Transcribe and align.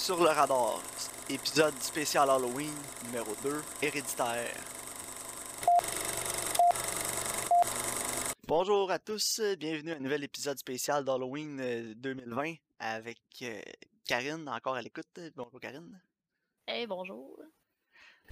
Sur 0.00 0.16
le 0.16 0.30
radar, 0.30 0.80
épisode 1.28 1.78
spécial 1.78 2.30
Halloween 2.30 2.72
numéro 3.04 3.34
2, 3.42 3.62
héréditaire. 3.82 4.56
Bonjour 8.46 8.90
à 8.90 8.98
tous, 8.98 9.42
bienvenue 9.58 9.92
à 9.92 9.96
un 9.96 9.98
nouvel 9.98 10.24
épisode 10.24 10.58
spécial 10.58 11.04
d'Halloween 11.04 11.60
euh, 11.60 11.94
2020 11.96 12.54
avec 12.78 13.20
euh, 13.42 13.60
Karine, 14.06 14.48
encore 14.48 14.76
à 14.76 14.80
l'écoute. 14.80 15.20
Bonjour 15.36 15.60
Karine. 15.60 16.00
Hey, 16.66 16.86
bonjour. 16.86 17.38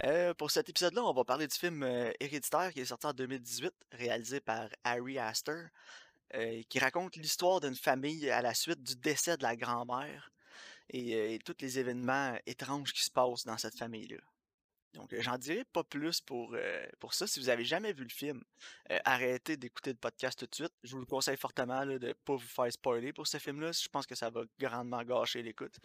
Euh, 0.05 0.33
pour 0.33 0.49
cet 0.49 0.69
épisode-là, 0.69 1.03
on 1.03 1.13
va 1.13 1.23
parler 1.23 1.45
du 1.45 1.55
film 1.55 1.83
euh, 1.83 2.11
Héréditaire 2.19 2.73
qui 2.73 2.79
est 2.79 2.85
sorti 2.85 3.05
en 3.05 3.13
2018, 3.13 3.71
réalisé 3.91 4.39
par 4.39 4.69
Harry 4.83 5.19
Astor, 5.19 5.65
euh, 6.33 6.63
qui 6.67 6.79
raconte 6.79 7.15
l'histoire 7.15 7.59
d'une 7.59 7.75
famille 7.75 8.27
à 8.31 8.41
la 8.41 8.55
suite 8.55 8.81
du 8.81 8.95
décès 8.95 9.37
de 9.37 9.43
la 9.43 9.55
grand-mère 9.55 10.31
et, 10.89 11.39
tous 11.45 11.55
les 11.61 11.79
événements 11.79 12.37
étranges 12.45 12.93
qui 12.93 13.03
se 13.03 13.11
passent 13.11 13.45
dans 13.45 13.57
cette 13.57 13.77
famille-là. 13.77 14.17
Donc, 14.95 15.13
j'en 15.19 15.37
dirai 15.37 15.63
pas 15.65 15.83
plus 15.83 16.19
pour, 16.19 16.55
pour 16.99 17.13
ça. 17.13 17.27
Si 17.27 17.39
vous 17.39 17.49
avez 17.49 17.63
jamais 17.63 17.93
vu 17.93 18.03
le 18.03 18.09
film, 18.09 18.43
arrêtez 19.05 19.55
d'écouter 19.55 19.91
le 19.91 19.97
podcast 19.97 20.39
tout 20.39 20.47
de 20.47 20.55
suite. 20.55 20.73
Je 20.83 20.93
vous 20.93 21.01
le 21.01 21.05
conseille 21.05 21.37
fortement 21.37 21.85
de 21.85 21.99
ne 21.99 22.13
pas 22.13 22.33
vous 22.33 22.39
faire 22.39 22.71
spoiler 22.73 23.13
pour 23.13 23.27
ce 23.27 23.37
film-là. 23.37 23.71
Je 23.71 23.87
pense 23.87 24.07
que 24.07 24.15
ça 24.15 24.31
va 24.31 24.41
grandement 24.57 25.03
gâcher 25.03 25.43
l'écoute. 25.43 25.77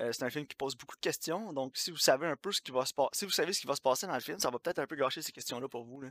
Euh, 0.00 0.10
c'est 0.12 0.24
un 0.24 0.30
film 0.30 0.44
qui 0.46 0.56
pose 0.56 0.74
beaucoup 0.76 0.96
de 0.96 1.00
questions, 1.00 1.52
donc 1.52 1.76
si 1.76 1.90
vous 1.92 1.96
savez 1.96 2.26
un 2.26 2.36
peu 2.36 2.50
ce 2.50 2.60
qui 2.60 2.72
va 2.72 2.84
se 2.84 2.92
passer, 2.92 3.10
si 3.14 3.24
vous 3.26 3.30
savez 3.30 3.52
ce 3.52 3.60
qui 3.60 3.66
va 3.68 3.76
se 3.76 3.80
passer 3.80 4.06
dans 4.08 4.14
le 4.14 4.20
film, 4.20 4.38
ça 4.40 4.50
va 4.50 4.58
peut-être 4.58 4.80
un 4.80 4.86
peu 4.88 4.96
gâcher 4.96 5.22
ces 5.22 5.30
questions-là 5.30 5.68
pour 5.68 5.84
vous. 5.84 6.00
là. 6.00 6.10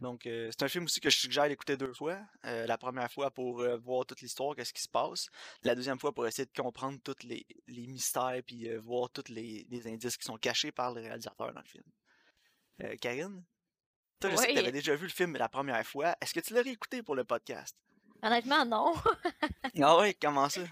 Donc 0.00 0.26
euh, 0.26 0.48
c'est 0.50 0.64
un 0.64 0.68
film 0.68 0.84
aussi 0.84 0.98
que 1.00 1.10
je 1.10 1.16
suggère 1.18 1.46
d'écouter 1.48 1.76
deux 1.76 1.92
fois. 1.92 2.18
Euh, 2.46 2.66
la 2.66 2.76
première 2.76 3.10
fois 3.12 3.30
pour 3.30 3.62
voir 3.84 4.04
toute 4.06 4.20
l'histoire, 4.20 4.56
qu'est-ce 4.56 4.72
qui 4.72 4.82
se 4.82 4.88
passe. 4.88 5.28
La 5.62 5.74
deuxième 5.76 6.00
fois 6.00 6.12
pour 6.12 6.26
essayer 6.26 6.46
de 6.46 6.60
comprendre 6.60 6.98
tous 7.04 7.22
les, 7.22 7.46
les 7.68 7.86
mystères 7.86 8.42
puis 8.44 8.68
voir 8.78 9.10
tous 9.10 9.28
les, 9.28 9.66
les 9.70 9.86
indices 9.86 10.16
qui 10.16 10.24
sont 10.24 10.36
cachés 10.38 10.72
par 10.72 10.92
le 10.92 11.00
réalisateur 11.02 11.52
dans 11.52 11.60
le 11.60 11.66
film. 11.68 11.84
Euh, 12.82 12.96
Karine, 13.00 13.44
toi 14.20 14.30
je 14.30 14.36
sais 14.36 14.42
que 14.44 14.48
Oui. 14.48 14.54
tu 14.54 14.60
avais 14.60 14.72
déjà 14.72 14.96
vu 14.96 15.04
le 15.06 15.12
film 15.12 15.36
la 15.36 15.48
première 15.48 15.86
fois. 15.86 16.16
Est-ce 16.20 16.34
que 16.34 16.40
tu 16.40 16.52
l'as 16.54 16.62
réécouté 16.62 17.02
pour 17.04 17.14
le 17.14 17.24
podcast? 17.24 17.76
Honnêtement, 18.22 18.64
non. 18.66 18.94
Ah 19.80 19.98
ouais, 19.98 20.14
comment 20.20 20.48
ça? 20.48 20.62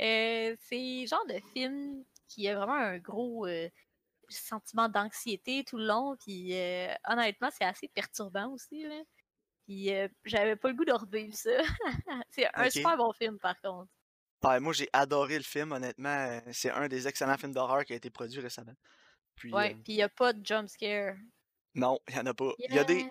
Euh, 0.00 0.56
c'est 0.60 0.76
le 1.02 1.06
genre 1.06 1.26
de 1.26 1.40
film 1.52 2.04
qui 2.28 2.48
a 2.48 2.56
vraiment 2.56 2.74
un 2.74 2.98
gros 2.98 3.46
euh, 3.46 3.68
sentiment 4.28 4.88
d'anxiété 4.88 5.64
tout 5.64 5.76
le 5.76 5.86
long. 5.86 6.16
Puis 6.16 6.54
euh, 6.54 6.92
honnêtement, 7.08 7.50
c'est 7.52 7.64
assez 7.64 7.88
perturbant 7.88 8.48
aussi. 8.52 8.84
Là. 8.84 9.02
Puis 9.64 9.94
euh, 9.94 10.08
j'avais 10.24 10.56
pas 10.56 10.68
le 10.68 10.74
goût 10.74 10.84
de 10.84 10.92
revivre 10.92 11.34
ça. 11.34 11.50
c'est 12.30 12.48
un 12.54 12.70
super 12.70 12.96
bon 12.96 13.12
film 13.12 13.38
par 13.38 13.60
contre. 13.60 13.90
Ouais, 14.42 14.58
moi 14.58 14.72
j'ai 14.72 14.88
adoré 14.92 15.36
le 15.36 15.44
film, 15.44 15.72
honnêtement. 15.72 16.40
C'est 16.52 16.70
un 16.70 16.88
des 16.88 17.06
excellents 17.06 17.36
films 17.36 17.52
d'horreur 17.52 17.84
qui 17.84 17.92
a 17.92 17.96
été 17.96 18.10
produit 18.10 18.40
récemment. 18.40 18.74
Puis, 19.36 19.52
Ouais, 19.52 19.74
puis 19.74 19.94
il 19.94 19.96
y 19.96 20.02
a 20.02 20.08
pas 20.08 20.32
de 20.32 20.44
jump 20.44 20.68
scare. 20.68 21.14
non, 21.74 21.98
il 22.08 22.16
y 22.16 22.18
en 22.18 22.26
a 22.26 22.34
pas. 22.34 22.52
Il 22.58 22.74
y 22.74 22.78
a 22.78 22.84
des, 22.84 23.06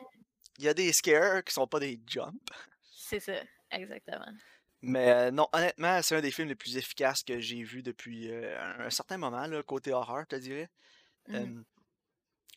il 0.57 0.65
y 0.65 0.67
a 0.67 0.73
des 0.73 0.91
scares 0.91 1.43
qui 1.43 1.53
sont 1.53 1.67
pas 1.67 1.79
des 1.79 2.01
jumps. 2.05 2.37
C'est 2.93 3.19
ça, 3.19 3.41
exactement. 3.71 4.31
Mais 4.81 5.09
euh, 5.11 5.31
non, 5.31 5.47
honnêtement, 5.53 6.01
c'est 6.01 6.15
un 6.15 6.21
des 6.21 6.31
films 6.31 6.47
les 6.47 6.55
plus 6.55 6.77
efficaces 6.77 7.23
que 7.23 7.39
j'ai 7.39 7.61
vu 7.63 7.83
depuis 7.83 8.31
euh, 8.31 8.57
un, 8.79 8.89
certain 8.89 9.17
moment, 9.17 9.45
là, 9.45 9.61
côté 9.63 9.93
horreur, 9.93 10.21
je 10.21 10.35
te 10.35 10.41
dirais. 10.41 10.69
Euh, 11.29 11.61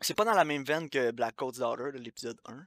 c'est 0.00 0.14
pas 0.14 0.24
dans 0.24 0.32
la 0.32 0.44
même 0.44 0.64
veine 0.64 0.88
que 0.88 1.10
Black 1.10 1.36
Coat's 1.36 1.58
Daughter 1.58 1.92
de 1.92 1.98
l'épisode 1.98 2.40
1. 2.46 2.66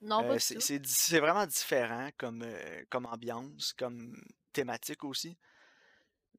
non, 0.00 0.22
pas 0.22 0.34
Euh, 0.34 0.78
du 0.78 0.88
c'est 0.88 1.20
vraiment 1.20 1.46
différent 1.46 2.08
comme, 2.16 2.46
comme 2.88 3.06
ambiance, 3.06 3.74
comme 3.74 4.16
thématique 4.52 5.04
aussi. 5.04 5.36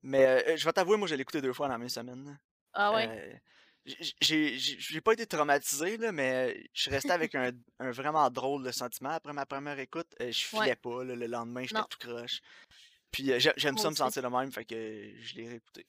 Mais 0.05 0.25
euh, 0.25 0.55
je 0.55 0.65
vais 0.65 0.73
t'avouer, 0.73 0.97
moi, 0.97 1.07
je 1.07 1.15
l'ai 1.15 1.21
écouté 1.21 1.41
deux 1.41 1.51
fois 1.51 1.67
dans 1.67 1.73
la 1.73 1.79
même 1.79 1.89
semaine. 1.89 2.39
Ah 2.73 2.93
ouais? 2.93 3.41
Euh, 3.87 3.91
j'ai 4.19 5.01
pas 5.01 5.13
été 5.13 5.27
traumatisé, 5.27 5.97
là, 5.97 6.11
mais 6.11 6.63
je 6.73 6.81
suis 6.83 6.91
resté 6.91 7.11
avec 7.11 7.35
un, 7.35 7.51
un 7.79 7.91
vraiment 7.91 8.29
drôle 8.31 8.63
de 8.63 8.71
sentiment 8.71 9.11
après 9.11 9.33
ma 9.33 9.45
première 9.45 9.77
écoute. 9.79 10.07
Euh, 10.21 10.31
je 10.31 10.55
Ouais. 10.57 10.63
filais 10.63 10.75
pas, 10.75 11.03
là, 11.03 11.15
le 11.15 11.27
lendemain, 11.27 11.63
j'étais 11.63 11.81
tout 11.89 11.99
croche. 11.99 12.41
Puis 13.11 13.31
euh, 13.31 13.39
j'ai- 13.39 13.53
j'aime 13.57 13.77
ça 13.77 13.89
me 13.89 13.95
sentir 13.95 14.23
de 14.23 14.27
même, 14.27 14.51
fait 14.51 14.65
que 14.65 14.75
je 15.21 15.35
l'ai 15.35 15.47
réécouté. 15.49 15.85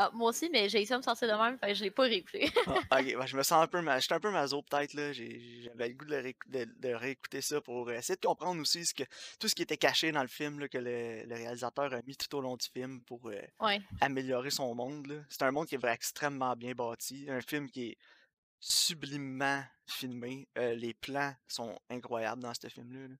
Ah, 0.00 0.10
moi 0.14 0.28
aussi, 0.30 0.48
mais 0.50 0.68
j'ai 0.68 0.86
ça 0.86 0.96
me 0.96 1.02
sentir 1.02 1.26
de 1.26 1.32
même, 1.42 1.58
fait 1.58 1.66
que 1.66 1.74
je 1.74 1.82
l'ai 1.82 1.90
pas 1.90 2.04
réécouté. 2.04 2.52
Ah, 2.88 3.00
ok, 3.00 3.26
je 3.26 3.36
me 3.36 3.42
sens 3.42 3.64
un 3.64 3.66
peu, 3.66 3.80
ma... 3.82 3.98
j'étais 3.98 4.14
un 4.14 4.20
peu 4.20 4.30
maso 4.30 4.62
peut-être, 4.62 4.94
là. 4.94 5.12
j'ai- 5.12 5.62
J'avais 5.62 5.88
le 5.88 5.94
goût 5.94 6.04
de, 6.04 6.34
de- 6.46 6.72
de 6.78 6.88
réécouter 6.94 7.40
ça 7.40 7.60
pour 7.60 7.90
essayer 7.90 8.14
de 8.14 8.24
comprendre 8.24 8.60
aussi 8.60 8.86
ce 8.86 8.94
que... 8.94 9.02
tout 9.40 9.48
ce 9.48 9.56
qui 9.56 9.62
était 9.62 9.76
caché 9.76 10.12
dans 10.12 10.22
le 10.22 10.28
film, 10.28 10.60
là, 10.60 10.68
que 10.68 10.78
le, 10.78 11.24
le 11.24 11.34
réalisateur 11.34 11.92
a 11.92 12.00
mis 12.02 12.16
tout 12.16 12.32
au 12.36 12.40
long 12.40 12.56
du 12.56 12.68
film 12.72 13.00
pour 13.06 13.26
euh, 13.26 13.42
ouais. 13.58 13.80
améliorer 14.00 14.50
son 14.50 14.72
monde. 14.76 15.24
C'est 15.28 15.42
un 15.42 15.50
monde 15.50 15.66
qui 15.66 15.74
est 15.74 15.78
vraiment 15.78 15.94
extrêmement 15.94 16.54
bien 16.54 16.74
bâti. 16.74 17.26
Un 17.28 17.40
film 17.40 17.68
qui 17.68 17.88
est 17.88 17.98
sublimement 18.60 19.64
filmé. 19.86 20.46
Euh, 20.58 20.76
les 20.76 20.94
plans 20.94 21.34
sont 21.48 21.76
incroyables 21.90 22.42
dans 22.42 22.54
ce 22.54 22.68
film-là. 22.68 23.08
là. 23.08 23.14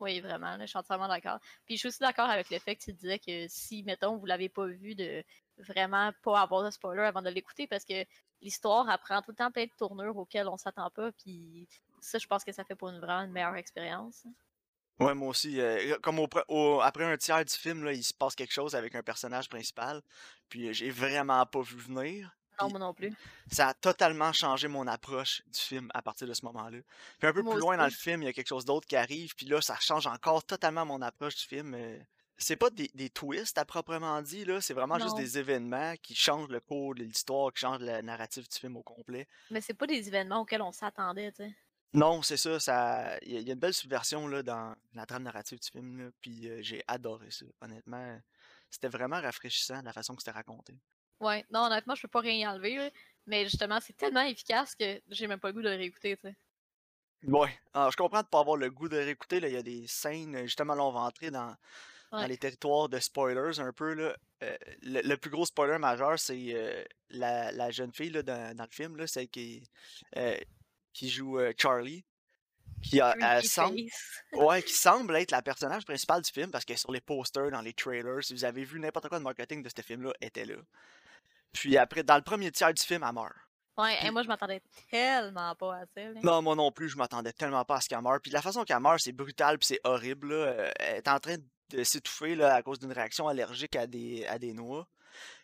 Oui, 0.00 0.20
vraiment, 0.20 0.56
là, 0.56 0.60
je 0.60 0.66
suis 0.66 0.78
entièrement 0.78 1.08
d'accord. 1.08 1.38
Puis 1.64 1.76
je 1.76 1.78
suis 1.80 1.88
aussi 1.88 2.00
d'accord 2.00 2.28
avec 2.28 2.50
le 2.50 2.58
fait 2.58 2.76
que 2.76 2.84
tu 2.84 2.92
disais 2.92 3.18
que 3.18 3.46
si, 3.48 3.82
mettons, 3.84 4.16
vous 4.16 4.26
l'avez 4.26 4.48
pas 4.48 4.66
vu, 4.66 4.94
de 4.94 5.24
vraiment 5.58 6.12
pas 6.22 6.40
avoir 6.40 6.64
de 6.64 6.70
spoiler 6.70 7.02
avant 7.02 7.22
de 7.22 7.30
l'écouter, 7.30 7.66
parce 7.66 7.84
que 7.84 8.04
l'histoire 8.42 8.88
apprend 8.88 9.22
tout 9.22 9.30
le 9.30 9.36
temps 9.36 9.50
plein 9.50 9.64
de 9.64 9.70
tournures 9.78 10.16
auxquelles 10.16 10.48
on 10.48 10.56
s'attend 10.56 10.90
pas, 10.90 11.12
puis 11.12 11.68
ça, 12.00 12.18
je 12.18 12.26
pense 12.26 12.44
que 12.44 12.52
ça 12.52 12.64
fait 12.64 12.74
pour 12.74 12.88
une 12.90 12.98
vraiment 12.98 13.22
une 13.22 13.32
meilleure 13.32 13.56
expérience. 13.56 14.24
Ouais, 15.00 15.14
moi 15.14 15.28
aussi. 15.28 15.60
euh, 15.60 15.96
comme 16.02 16.20
au, 16.20 16.26
pre- 16.26 16.44
au- 16.48 16.80
après 16.80 17.04
un 17.04 17.16
tiers 17.16 17.44
du 17.44 17.52
film, 17.54 17.84
là, 17.84 17.92
il 17.92 18.04
se 18.04 18.14
passe 18.14 18.34
quelque 18.36 18.52
chose 18.52 18.74
avec 18.76 18.94
un 18.94 19.02
personnage 19.02 19.48
principal. 19.48 20.00
Puis 20.48 20.68
euh, 20.68 20.72
j'ai 20.72 20.90
vraiment 20.90 21.44
pas 21.46 21.62
vu 21.62 21.76
venir. 21.76 22.30
Non, 22.60 22.68
moi 22.70 22.78
non 22.78 22.94
plus. 22.94 23.12
ça 23.50 23.68
a 23.68 23.74
totalement 23.74 24.32
changé 24.32 24.68
mon 24.68 24.86
approche 24.86 25.42
du 25.48 25.58
film 25.58 25.90
à 25.92 26.02
partir 26.02 26.28
de 26.28 26.34
ce 26.34 26.44
moment-là. 26.44 26.78
Puis 27.18 27.26
un 27.28 27.32
peu 27.32 27.42
Moi 27.42 27.54
plus 27.54 27.60
loin 27.60 27.76
dans 27.76 27.84
le 27.84 27.90
film, 27.90 28.22
il 28.22 28.26
y 28.26 28.28
a 28.28 28.32
quelque 28.32 28.46
chose 28.46 28.64
d'autre 28.64 28.86
qui 28.86 28.94
arrive, 28.94 29.34
puis 29.34 29.46
là, 29.46 29.60
ça 29.60 29.76
change 29.80 30.06
encore 30.06 30.44
totalement 30.44 30.86
mon 30.86 31.02
approche 31.02 31.34
du 31.34 31.42
film. 31.42 31.74
euh. 31.74 31.98
C'est 32.36 32.56
pas 32.56 32.70
des, 32.70 32.90
des 32.94 33.10
twists 33.10 33.58
à 33.58 33.64
proprement 33.64 34.20
dit, 34.20 34.44
là, 34.44 34.60
c'est 34.60 34.74
vraiment 34.74 34.98
juste 34.98 35.16
des 35.16 35.38
événements 35.38 35.94
qui 36.02 36.14
changent 36.14 36.48
le 36.48 36.60
cours 36.60 36.94
de 36.94 37.04
l'histoire, 37.04 37.52
qui 37.52 37.60
changent 37.60 37.80
le 37.80 38.00
narratif 38.02 38.48
du 38.48 38.58
film 38.58 38.76
au 38.76 38.82
complet. 38.82 39.28
Mais 39.50 39.60
c'est 39.60 39.74
pas 39.74 39.86
des 39.86 40.08
événements 40.08 40.40
auxquels 40.40 40.62
on 40.62 40.72
s'attendait, 40.72 41.30
tu 41.30 41.44
sais. 41.44 41.54
Non, 41.92 42.22
c'est 42.22 42.36
ça, 42.36 42.58
ça. 42.58 43.18
Il 43.22 43.32
y, 43.32 43.36
a 43.36 43.40
il 43.40 43.46
y 43.46 43.50
a 43.50 43.52
une 43.52 43.60
belle 43.60 43.72
subversion 43.72 44.26
là, 44.26 44.42
dans 44.42 44.74
la 44.94 45.06
trame 45.06 45.22
narrative 45.22 45.60
du 45.60 45.70
film, 45.70 45.96
là, 45.96 46.10
puis 46.20 46.48
euh, 46.48 46.60
j'ai 46.60 46.82
adoré 46.88 47.30
ça. 47.30 47.46
Honnêtement, 47.60 48.20
c'était 48.68 48.88
vraiment 48.88 49.20
rafraîchissant 49.20 49.80
la 49.82 49.92
façon 49.92 50.16
que 50.16 50.22
c'était 50.22 50.36
raconté. 50.36 50.74
Ouais, 51.20 51.44
non, 51.52 51.60
honnêtement, 51.66 51.94
je 51.94 52.02
peux 52.02 52.08
pas 52.08 52.20
rien 52.20 52.32
y 52.32 52.46
enlever, 52.46 52.74
là, 52.76 52.90
mais 53.26 53.44
justement, 53.44 53.78
c'est 53.80 53.96
tellement 53.96 54.22
efficace 54.22 54.74
que 54.74 55.00
j'ai 55.08 55.28
même 55.28 55.38
pas 55.38 55.48
le 55.48 55.54
goût 55.54 55.62
de 55.62 55.68
le 55.68 55.76
réécouter, 55.76 56.16
tu 56.16 56.28
sais. 56.28 56.36
Ouais. 57.26 57.58
Alors, 57.72 57.92
je 57.92 57.96
comprends 57.96 58.22
de 58.22 58.26
pas 58.26 58.40
avoir 58.40 58.56
le 58.56 58.70
goût 58.70 58.88
de 58.88 58.98
réécouter. 58.98 59.40
Là. 59.40 59.48
Il 59.48 59.54
y 59.54 59.56
a 59.56 59.62
des 59.62 59.86
scènes, 59.86 60.42
justement, 60.42 60.74
là, 60.74 60.84
on 60.84 60.92
va 60.92 61.00
entrer 61.00 61.30
dans, 61.30 61.56
dans 62.20 62.26
les 62.26 62.38
territoires 62.38 62.88
de 62.88 62.98
spoilers 62.98 63.60
un 63.60 63.72
peu. 63.72 63.94
Là. 63.94 64.16
Euh, 64.42 64.56
le, 64.82 65.00
le 65.02 65.16
plus 65.16 65.30
gros 65.30 65.46
spoiler 65.46 65.78
majeur, 65.78 66.18
c'est 66.18 66.54
euh, 66.54 66.84
la, 67.10 67.52
la 67.52 67.70
jeune 67.70 67.92
fille 67.92 68.10
là, 68.10 68.22
dans, 68.22 68.56
dans 68.56 68.64
le 68.64 68.70
film, 68.70 68.96
là, 68.96 69.06
celle 69.06 69.28
qui, 69.28 69.62
euh, 70.16 70.36
qui 70.92 71.08
joue 71.08 71.38
Charlie. 71.58 72.04
Qui, 72.82 73.00
a, 73.00 73.14
elle 73.20 73.44
semble, 73.44 73.80
ouais, 74.32 74.62
qui 74.62 74.74
semble 74.74 75.16
être 75.16 75.30
la 75.30 75.40
personnage 75.40 75.84
principale 75.84 76.20
du 76.20 76.30
film 76.30 76.50
parce 76.50 76.64
que 76.66 76.76
sur 76.76 76.92
les 76.92 77.00
posters, 77.00 77.50
dans 77.50 77.62
les 77.62 77.72
trailers, 77.72 78.22
si 78.22 78.34
vous 78.34 78.44
avez 78.44 78.64
vu 78.64 78.78
n'importe 78.78 79.08
quoi 79.08 79.18
de 79.18 79.24
marketing 79.24 79.62
de 79.62 79.70
ce 79.74 79.82
film-là, 79.82 80.12
elle 80.20 80.28
était 80.28 80.44
là. 80.44 80.56
Puis 81.52 81.78
après, 81.78 82.02
dans 82.02 82.16
le 82.16 82.22
premier 82.22 82.50
tiers 82.52 82.74
du 82.74 82.82
film, 82.82 83.04
elle 83.06 83.14
meurt. 83.14 83.32
Ouais, 83.76 83.96
et 84.04 84.10
moi, 84.10 84.22
je 84.22 84.28
m'attendais 84.28 84.62
tellement 84.90 85.54
pas 85.54 85.76
à 85.76 85.86
ça, 85.86 86.00
là. 86.00 86.20
Non, 86.22 86.42
moi 86.42 86.54
non 86.54 86.70
plus, 86.70 86.88
je 86.88 86.96
m'attendais 86.96 87.32
tellement 87.32 87.64
pas 87.64 87.76
à 87.76 87.80
ce 87.80 87.88
qu'elle 87.88 88.02
meure. 88.02 88.20
Puis 88.20 88.30
la 88.30 88.42
façon 88.42 88.64
qu'elle 88.64 88.80
meurt, 88.80 89.00
c'est 89.00 89.12
brutal 89.12 89.58
puis 89.58 89.66
c'est 89.66 89.80
horrible. 89.84 90.32
Là. 90.32 90.72
Elle 90.78 90.96
est 90.96 91.08
en 91.08 91.18
train 91.18 91.36
de 91.36 91.44
s'étouffer 91.84 92.34
là, 92.34 92.54
à 92.54 92.62
cause 92.62 92.78
d'une 92.78 92.92
réaction 92.92 93.28
allergique 93.28 93.76
à 93.76 93.86
des, 93.86 94.24
à 94.26 94.38
des 94.38 94.52
noix. 94.52 94.86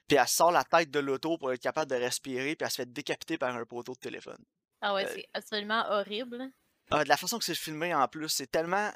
Puis 0.08 0.16
elle 0.16 0.26
sort 0.28 0.50
la 0.50 0.64
tête 0.64 0.90
de 0.90 0.98
l'auto 0.98 1.38
pour 1.38 1.52
être 1.52 1.60
capable 1.62 1.90
de 1.90 1.96
respirer, 1.96 2.56
puis 2.56 2.64
elle 2.64 2.70
se 2.70 2.76
fait 2.76 2.92
décapiter 2.92 3.38
par 3.38 3.54
un 3.54 3.64
poteau 3.64 3.92
de 3.94 3.98
téléphone. 3.98 4.42
Ah 4.80 4.94
ouais, 4.94 5.04
Euh, 5.06 5.12
c'est 5.14 5.26
absolument 5.34 5.84
horrible. 5.90 6.50
Ah, 6.90 7.04
de 7.04 7.08
la 7.08 7.16
façon 7.16 7.38
que 7.38 7.44
c'est 7.44 7.54
filmé 7.54 7.94
en 7.94 8.08
plus, 8.08 8.28
c'est 8.28 8.50
tellement 8.50 8.90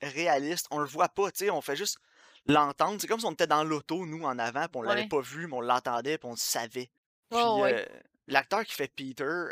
réaliste. 0.00 0.66
On 0.70 0.78
le 0.78 0.86
voit 0.86 1.08
pas, 1.08 1.30
tu 1.30 1.38
sais, 1.44 1.50
on 1.50 1.60
fait 1.60 1.76
juste 1.76 1.98
l'entendre. 2.46 2.98
C'est 3.00 3.06
comme 3.06 3.20
si 3.20 3.26
on 3.26 3.32
était 3.32 3.46
dans 3.46 3.64
l'auto, 3.64 4.06
nous, 4.06 4.24
en 4.24 4.38
avant, 4.38 4.62
puis 4.68 4.76
on 4.76 4.82
l'avait 4.82 5.02
Ouais. 5.02 5.08
pas 5.08 5.20
vu, 5.20 5.46
mais 5.46 5.54
on 5.56 5.60
l'entendait, 5.60 6.18
puis 6.18 6.28
on 6.28 6.32
le 6.32 6.36
savait. 6.38 6.90
Puis 7.30 7.40
Oh, 7.44 7.60
ouais. 7.62 7.74
euh, 7.86 7.98
l'acteur 8.28 8.64
qui 8.64 8.72
fait 8.72 8.88
Peter, 8.88 9.24
euh, 9.24 9.50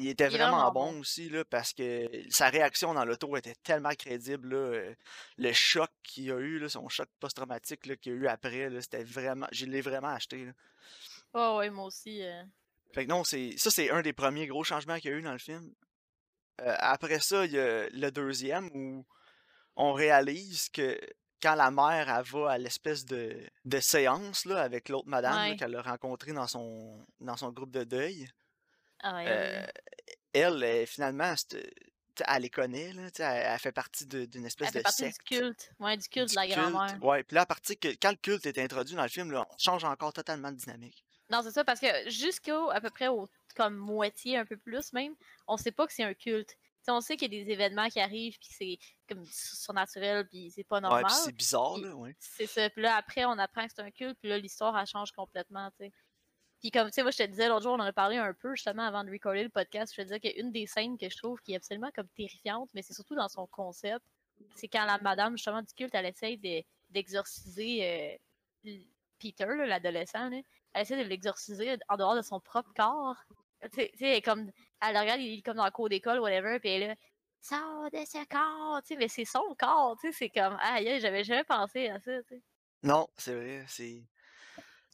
il 0.00 0.08
était 0.08 0.28
vraiment, 0.28 0.70
bon, 0.72 0.92
bon. 0.92 1.00
aussi, 1.00 1.28
là, 1.28 1.44
parce 1.44 1.72
que 1.72 2.08
sa 2.30 2.48
réaction 2.48 2.94
dans 2.94 3.04
l'auto 3.04 3.36
était 3.36 3.54
tellement 3.62 3.94
crédible. 3.94 4.48
Là, 4.50 4.56
euh, 4.56 4.94
le 5.38 5.52
choc 5.52 5.90
qu'il 6.02 6.30
a 6.32 6.38
eu, 6.38 6.58
là, 6.58 6.68
son 6.68 6.88
choc 6.88 7.08
post-traumatique 7.20 7.80
qu'il 8.00 8.12
a 8.12 8.16
eu 8.16 8.26
après, 8.26 8.68
c'était 8.80 9.04
vraiment. 9.04 9.46
Je 9.52 9.66
l'ai 9.66 9.80
vraiment 9.80 10.08
acheté. 10.08 10.46
là. 10.46 10.52
Oh, 11.34 11.58
ouais, 11.58 11.70
moi 11.70 11.84
aussi. 11.86 12.22
euh, 12.22 12.42
Fait 12.92 13.04
que 13.04 13.10
non, 13.10 13.24
c'est 13.24 13.54
ça, 13.56 13.70
c'est 13.70 13.90
un 13.90 14.02
des 14.02 14.12
premiers 14.12 14.46
gros 14.46 14.64
changements 14.64 14.98
qu'il 14.98 15.10
y 15.10 15.14
a 15.14 15.16
eu 15.16 15.22
dans 15.22 15.32
le 15.32 15.38
film. 15.38 15.72
Euh, 16.62 16.74
après 16.78 17.20
ça, 17.20 17.44
il 17.46 17.52
y 17.52 17.58
a 17.58 17.88
le 17.88 18.10
deuxième 18.10 18.68
où 18.74 19.06
on 19.76 19.92
réalise 19.92 20.68
que 20.68 20.98
quand 21.42 21.54
la 21.54 21.70
mère, 21.70 22.10
elle 22.14 22.24
va 22.24 22.50
à 22.50 22.58
l'espèce 22.58 23.06
de, 23.06 23.34
de 23.64 23.80
séance 23.80 24.44
là, 24.44 24.60
avec 24.60 24.88
l'autre 24.90 25.08
madame 25.08 25.50
Ouais. 25.50 25.56
qu'elle 25.56 25.74
a 25.74 25.80
rencontrée 25.82 26.32
dans 26.32 26.46
son, 26.46 27.02
dans 27.20 27.36
son 27.38 27.50
groupe 27.50 27.70
de 27.70 27.84
deuil, 27.84 28.28
Ah 29.02 29.14
ouais, 29.14 29.24
euh, 29.28 29.60
ouais. 29.62 29.72
elle, 30.32 30.62
elle, 30.62 30.86
finalement, 30.86 31.34
sais, 31.36 31.72
elle 32.26 32.42
les 32.42 32.50
connaît, 32.50 32.92
là, 32.92 33.02
elle, 33.18 33.46
elle 33.52 33.58
fait 33.58 33.72
partie 33.72 34.06
d'une 34.06 34.44
espèce 34.44 34.68
Elle 34.68 34.72
fait 34.72 34.78
de 34.80 34.82
partie 34.84 35.02
du 35.04 35.08
secte. 35.12 35.22
culte. 35.26 35.72
Ouais, 35.78 35.96
du 35.96 36.08
culte 36.08 36.28
Du 36.28 36.34
de 36.34 36.40
la 36.40 36.46
grand-mère. 36.48 37.02
Ouais, 37.02 37.22
puis 37.22 37.34
là, 37.34 37.42
à 37.42 37.46
partir 37.46 37.78
que 37.78 37.88
quand 37.88 38.10
le 38.10 38.16
culte 38.16 38.44
est 38.46 38.58
introduit 38.58 38.94
dans 38.94 39.02
le 39.02 39.08
film, 39.08 39.30
là, 39.32 39.46
on 39.50 39.58
change 39.58 39.84
encore 39.84 40.12
totalement 40.12 40.50
de 40.52 40.56
dynamique. 40.56 41.04
Non, 41.30 41.42
c'est 41.42 41.52
ça, 41.52 41.64
parce 41.64 41.80
que 41.80 41.86
jusqu'au 42.10 42.70
à 42.70 42.80
peu 42.80 42.90
près 42.90 43.08
au 43.08 43.28
comme 43.56 43.76
moitié, 43.76 44.36
un 44.36 44.44
peu 44.44 44.56
plus 44.56 44.92
même, 44.92 45.14
on 45.46 45.56
sait 45.56 45.70
pas 45.72 45.86
que 45.86 45.92
c'est 45.92 46.02
un 46.04 46.14
culte. 46.14 46.56
T'sais, 46.82 46.92
on 46.92 47.00
sait 47.00 47.16
qu'il 47.16 47.32
y 47.32 47.40
a 47.40 47.44
des 47.44 47.50
événements 47.50 47.88
qui 47.88 48.00
arrivent, 48.00 48.38
puis 48.38 48.48
c'est 48.50 48.78
comme 49.08 49.24
surnaturel, 49.26 50.26
puis 50.28 50.50
c'est 50.50 50.64
pas 50.64 50.76
Ouais, 50.76 50.80
normal. 50.82 51.04
puis 51.06 51.14
c'est 51.24 51.32
bizarre, 51.32 51.78
là, 51.78 51.94
ouais. 51.94 52.16
c'est 52.18 52.46
ça. 52.46 52.68
Puis 52.70 52.82
là, 52.82 52.96
après, 52.96 53.24
on 53.26 53.38
apprend 53.38 53.66
que 53.66 53.72
c'est 53.76 53.82
un 53.82 53.90
culte, 53.90 54.18
puis 54.20 54.30
là, 54.30 54.38
l'histoire, 54.38 54.76
elle 54.78 54.86
change 54.86 55.12
complètement, 55.12 55.70
tu 55.72 55.84
sais. 55.86 55.92
Puis 56.60 56.70
comme, 56.70 56.88
tu 56.88 56.92
sais, 56.92 57.02
moi, 57.02 57.10
je 57.10 57.18
te 57.18 57.22
disais, 57.22 57.48
l'autre 57.48 57.62
jour, 57.62 57.72
on 57.72 57.80
en 57.80 57.86
a 57.86 57.92
parlé 57.92 58.16
un 58.18 58.34
peu, 58.34 58.54
justement, 58.54 58.82
avant 58.86 59.02
de 59.02 59.10
recorder 59.10 59.42
le 59.42 59.48
podcast, 59.48 59.94
je 59.96 60.02
te 60.02 60.06
disais 60.06 60.20
qu'une 60.20 60.52
des 60.52 60.66
scènes 60.66 60.98
que 60.98 61.08
je 61.08 61.16
trouve 61.16 61.40
qui 61.40 61.52
est 61.54 61.56
absolument 61.56 61.90
comme 61.94 62.08
terrifiante, 62.08 62.68
mais 62.74 62.82
c'est 62.82 62.92
surtout 62.92 63.14
dans 63.14 63.28
son 63.28 63.46
concept, 63.46 64.04
c'est 64.54 64.68
quand 64.68 64.84
la 64.84 64.98
madame, 64.98 65.36
justement, 65.36 65.62
du 65.62 65.72
culte, 65.74 65.94
elle 65.94 66.06
essaye 66.06 66.36
de- 66.38 66.62
d'exorciser 66.90 67.84
euh, 67.84 68.16
l- 68.68 68.86
Peter, 69.18 69.46
l'adolescent. 69.66 70.30
Elle 70.72 70.82
essaie 70.82 71.02
de 71.02 71.08
l'exorciser 71.08 71.76
en 71.88 71.96
dehors 71.96 72.14
de 72.14 72.22
son 72.22 72.40
propre 72.40 72.72
corps. 72.74 73.16
Tu 73.72 73.88
sais, 73.98 74.22
comme, 74.22 74.50
elle 74.82 74.94
le 74.94 75.00
regarde, 75.00 75.20
il 75.20 75.38
est 75.38 75.42
comme 75.42 75.56
dans 75.56 75.64
la 75.64 75.70
cour 75.70 75.88
d'école, 75.88 76.20
whatever, 76.20 76.58
puis 76.60 76.70
elle 76.70 76.82
est 76.82 76.88
là, 76.88 76.94
sors 77.42 77.90
de 77.90 77.98
ce 77.98 78.26
corps, 78.28 78.80
tu 78.82 78.88
sais, 78.88 78.96
mais 78.96 79.08
c'est 79.08 79.24
son 79.24 79.54
corps, 79.58 79.96
tu 80.00 80.10
sais, 80.10 80.18
c'est 80.18 80.28
comme, 80.30 80.56
aïe, 80.60 81.00
j'avais 81.00 81.24
jamais 81.24 81.44
pensé 81.44 81.88
à 81.88 82.00
ça. 82.00 82.12
Non, 82.82 83.08
c'est 83.16 83.34
vrai, 83.34 83.64
c'est... 83.68 84.02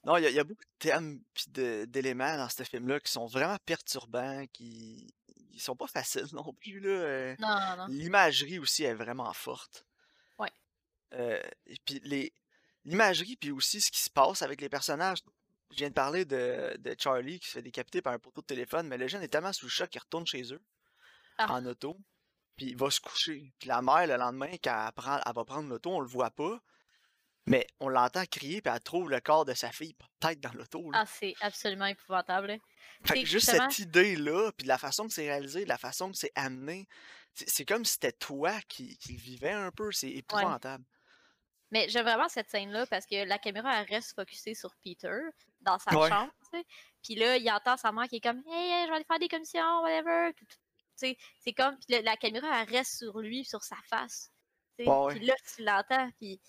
Non, 0.07 0.17
il 0.17 0.23
y, 0.23 0.27
a- 0.27 0.31
il 0.31 0.37
y 0.37 0.39
a 0.39 0.45
beaucoup 0.45 0.65
de 0.65 0.79
thèmes 0.79 1.21
de- 1.49 1.85
d'éléments 1.87 2.37
dans 2.39 2.49
ce 2.49 2.63
film-là 2.63 3.01
qui 3.01 3.11
sont 3.13 3.27
vraiment 3.27 3.57
perturbants, 3.67 4.47
qui... 4.53 5.13
Ils 5.53 5.61
sont 5.61 5.75
pas 5.77 5.87
faciles 5.89 6.27
non 6.33 6.53
plus, 6.55 6.81
là. 6.81 6.89
euh, 6.91 7.37
Non, 7.39 7.49
non, 7.61 7.77
non. 7.77 7.87
L'imagerie 7.89 8.59
aussi 8.59 8.85
est 8.85 8.95
vraiment 8.95 9.33
forte. 9.35 9.85
Ouais. 10.39 10.53
Euh, 11.15 11.43
et 11.67 11.77
puis 11.85 12.01
les... 12.05 12.33
l'imagerie, 12.85 13.37
puis 13.37 13.51
aussi 13.51 13.81
ce 13.81 13.91
qui 13.91 14.01
se 14.01 14.11
passe 14.11 14.43
avec 14.43 14.61
les 14.61 14.69
personnages. 14.69 15.19
Je 15.73 15.79
viens 15.79 15.89
de 15.89 15.95
parler 15.95 16.25
de, 16.25 16.77
de 16.79 16.95
Charlie 16.99 17.41
qui 17.41 17.49
se 17.49 17.53
fait 17.55 17.63
décapiter 17.63 18.01
par 18.01 18.13
un 18.13 18.21
poteau 18.21 18.41
de 18.41 18.47
téléphone, 18.47 18.87
mais 18.87 18.97
le 18.99 19.09
jeune 19.09 19.23
est 19.23 19.29
tellement 19.29 19.53
sous 19.53 19.67
le 19.67 19.71
choc 19.71 19.91
qu'il 19.91 20.01
retourne 20.01 20.25
chez 20.27 20.53
eux, 20.53 20.63
Ah. 21.39 21.53
en 21.55 21.67
auto, 21.67 21.99
puis 22.57 22.67
il 22.67 22.77
va 22.77 22.89
se 22.91 23.01
coucher. 23.01 23.53
Puis 23.59 23.69
la 23.69 23.83
mère, 23.83 24.07
le 24.07 24.17
lendemain, 24.17 24.53
quand 24.63 24.87
elle, 24.87 24.93
prend, 24.93 25.19
elle 25.27 25.33
va 25.35 25.45
prendre 25.45 25.69
l'auto, 25.69 25.91
on 25.91 26.01
le 26.01 26.07
voit 26.07 26.31
pas, 26.31 26.63
mais 27.47 27.67
on 27.81 27.89
l'entend 27.89 28.25
crier, 28.27 28.61
puis 28.61 28.73
elle 28.75 28.81
trouve 28.81 29.11
le 29.11 29.21
corps 29.21 29.45
de 29.45 29.55
sa 29.55 29.71
fille 29.73 29.95
peut-être 29.95 30.41
dans 30.41 30.53
l'auto. 30.53 30.91
Ah, 30.93 31.05
c'est 31.07 31.35
absolument 31.41 31.87
épouvantable. 31.87 32.47
là. 32.49 32.57
Fait 33.05 33.15
que 33.15 33.21
juste 33.21 33.47
justement- 33.47 33.69
cette 33.71 33.79
idée-là, 33.81 34.51
puis 34.57 34.67
la 34.67 34.79
façon 34.79 35.07
que 35.07 35.13
c'est 35.13 35.29
réalisé, 35.29 35.65
la 35.65 35.79
façon 35.79 36.11
que 36.11 36.17
c'est 36.17 36.33
amené, 36.35 36.87
c'est 37.35 37.65
comme 37.65 37.85
si 37.85 37.93
c'était 37.95 38.13
toi 38.13 38.53
qui, 38.69 38.97
qui 38.99 39.13
le 39.13 39.19
vivais 39.21 39.53
un 39.53 39.71
peu, 39.71 39.93
c'est 39.93 40.11
épouvantable. 40.11 40.85
Mais 41.73 41.89
j'aime 41.89 42.05
vraiment 42.05 42.29
cette 42.29 42.49
scène-là 42.49 42.87
parce 42.87 43.07
que 43.07 43.25
la 43.25 43.39
caméra 43.39 43.81
elle 43.83 43.89
reste 43.89 44.15
focusée 44.15 44.55
sur 44.55 44.71
Peter 44.85 45.19
dans 45.61 45.79
sa 45.81 45.97
Ouais. 45.99 46.09
chambre, 46.09 46.33
tu 46.53 46.59
sais. 46.61 46.65
Puis 47.03 47.15
là, 47.17 47.37
il 47.37 47.51
entend 47.51 47.77
sa 47.77 47.91
mère 47.93 48.07
qui 48.09 48.17
est 48.17 48.21
comme 48.21 48.41
Hey, 48.49 48.85
je 48.85 48.89
vais 48.89 48.95
aller 48.97 49.05
faire 49.05 49.19
des 49.19 49.29
commissions, 49.29 49.81
whatever. 49.83 50.33
C'est 50.95 51.17
comme. 51.57 51.77
Puis 51.79 51.87
la, 51.97 52.03
la 52.03 52.17
caméra 52.17 52.63
elle 52.63 52.69
reste 52.71 52.99
sur 52.99 53.19
lui, 53.19 53.45
sur 53.45 53.63
sa 53.65 53.77
face. 53.91 54.31
Ouais. 54.79 55.15
Puis 55.17 55.27
là, 55.27 55.35
tu 55.55 55.65
l'entends, 55.65 56.09
puis 56.19 56.41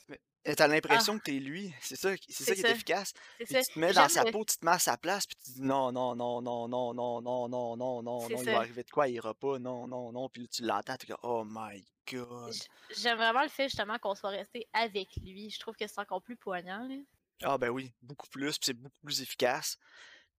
T'as 0.55 0.67
l'impression 0.67 1.17
que 1.17 1.23
t'es 1.23 1.39
lui, 1.39 1.73
c'est 1.81 1.95
ça, 1.95 2.15
qui- 2.17 2.31
c'est 2.31 2.43
ça 2.43 2.51
Ah. 2.51 2.55
Qui 2.55 2.61
est 2.61 2.71
efficace. 2.71 3.13
c'est 3.37 3.45
Puis 3.45 3.53
ça. 3.53 3.63
tu 3.63 3.73
te 3.73 3.79
mets 3.79 3.93
dans 3.93 4.07
sa 4.09 4.23
peau, 4.25 4.45
tu 4.45 4.57
te 4.57 4.65
mets 4.65 4.71
à 4.71 4.79
sa 4.79 4.97
place, 4.97 5.25
puis 5.25 5.35
tu 5.43 5.51
dis 5.53 5.61
non, 5.61 5.91
non, 5.91 6.15
non, 6.15 6.41
non, 6.41 6.67
non, 6.67 6.93
non, 6.93 7.21
non, 7.21 7.21
non, 7.21 7.49
non, 7.49 7.77
non, 7.77 8.01
non, 8.03 8.27
il 8.29 8.45
va 8.45 8.57
arriver 8.57 8.83
de 8.83 8.89
quoi, 8.89 9.07
il 9.07 9.15
ira 9.15 9.33
pas, 9.33 9.59
non, 9.59 9.87
non, 9.87 10.11
non, 10.11 10.29
puis 10.29 10.43
là, 10.43 10.47
tu 10.51 10.63
l'entends, 10.63 10.95
tu 10.97 11.05
dis 11.07 11.13
oh 11.23 11.43
my 11.45 11.85
god. 12.11 12.53
J'aime 12.97 13.17
vraiment 13.17 13.43
le 13.43 13.49
fait 13.49 13.65
justement 13.69 13.97
qu'on 13.99 14.15
soit 14.15 14.29
resté 14.29 14.67
avec 14.73 15.09
lui. 15.21 15.49
Je 15.49 15.59
trouve 15.59 15.75
que 15.75 15.85
c'est 15.87 15.99
encore 15.99 16.21
plus 16.21 16.37
poignant. 16.37 16.87
Là. 16.87 16.95
Ah 17.43 17.57
ben 17.57 17.69
oui, 17.69 17.91
beaucoup 18.01 18.27
plus, 18.29 18.57
puis 18.57 18.65
c'est 18.67 18.73
beaucoup 18.73 18.99
plus 19.03 19.21
efficace. 19.21 19.77